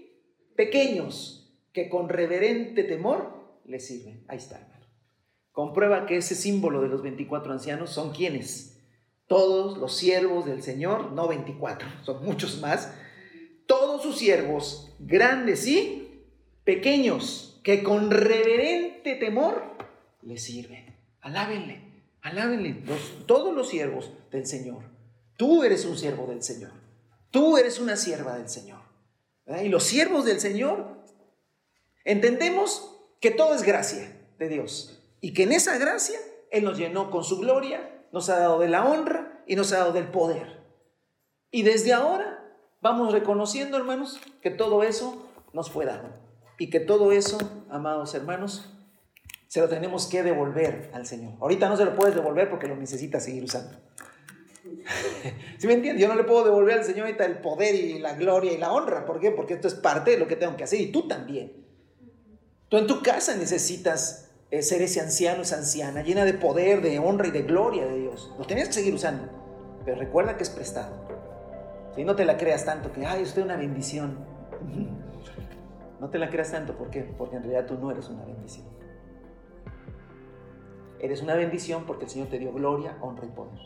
[0.55, 1.36] pequeños,
[1.77, 4.25] que con reverente temor le sirven.
[4.27, 4.87] Ahí está, hermano.
[5.51, 8.81] Comprueba que ese símbolo de los 24 ancianos son quienes.
[9.27, 12.95] Todos los siervos del Señor, no 24, son muchos más.
[13.67, 16.23] Todos sus siervos, grandes y
[16.63, 19.61] pequeños, que con reverente temor
[20.23, 20.95] le sirven.
[21.21, 21.79] Alábenle.
[22.23, 22.81] Alábenle
[23.27, 24.81] todos los siervos del Señor.
[25.37, 26.71] Tú eres un siervo del Señor.
[27.29, 28.79] Tú eres una sierva del Señor.
[29.63, 30.96] Y los siervos del Señor
[32.07, 36.17] entendemos que todo es gracia de Dios y que en esa gracia
[36.51, 39.79] Él nos llenó con su gloria, nos ha dado de la honra y nos ha
[39.79, 40.63] dado del poder.
[41.51, 42.43] Y desde ahora
[42.81, 46.09] vamos reconociendo, hermanos, que todo eso nos fue dado
[46.57, 47.37] y que todo eso,
[47.69, 48.73] amados hermanos,
[49.47, 51.33] se lo tenemos que devolver al Señor.
[51.41, 53.77] Ahorita no se lo puedes devolver porque lo necesitas seguir usando.
[55.57, 56.01] ¿Sí me entiendes?
[56.01, 58.71] Yo no le puedo devolver al Señor ahorita el poder y la gloria y la
[58.71, 59.05] honra.
[59.05, 59.31] ¿Por qué?
[59.31, 61.66] Porque esto es parte de lo que tengo que hacer y tú también.
[62.69, 66.99] Tú en tu casa necesitas eh, ser ese anciano, esa anciana, llena de poder, de
[66.99, 68.33] honra y de gloria de Dios.
[68.37, 69.29] Lo tenías que seguir usando.
[69.85, 70.95] Pero recuerda que es prestado.
[71.95, 74.17] Si no te la creas tanto que, ay, usted es una bendición.
[75.99, 76.77] No te la creas tanto.
[76.77, 77.01] ¿Por qué?
[77.01, 78.67] Porque en realidad tú no eres una bendición.
[80.99, 83.59] Eres una bendición porque el Señor te dio gloria, honra y poder.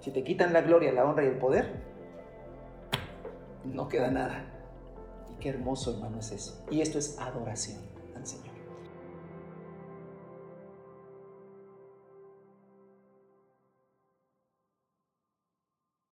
[0.00, 1.70] Si te quitan la gloria, la honra y el poder,
[3.64, 4.57] no queda nada.
[5.40, 6.64] Qué hermoso, hermano, es eso.
[6.70, 7.87] Y esto es adoración.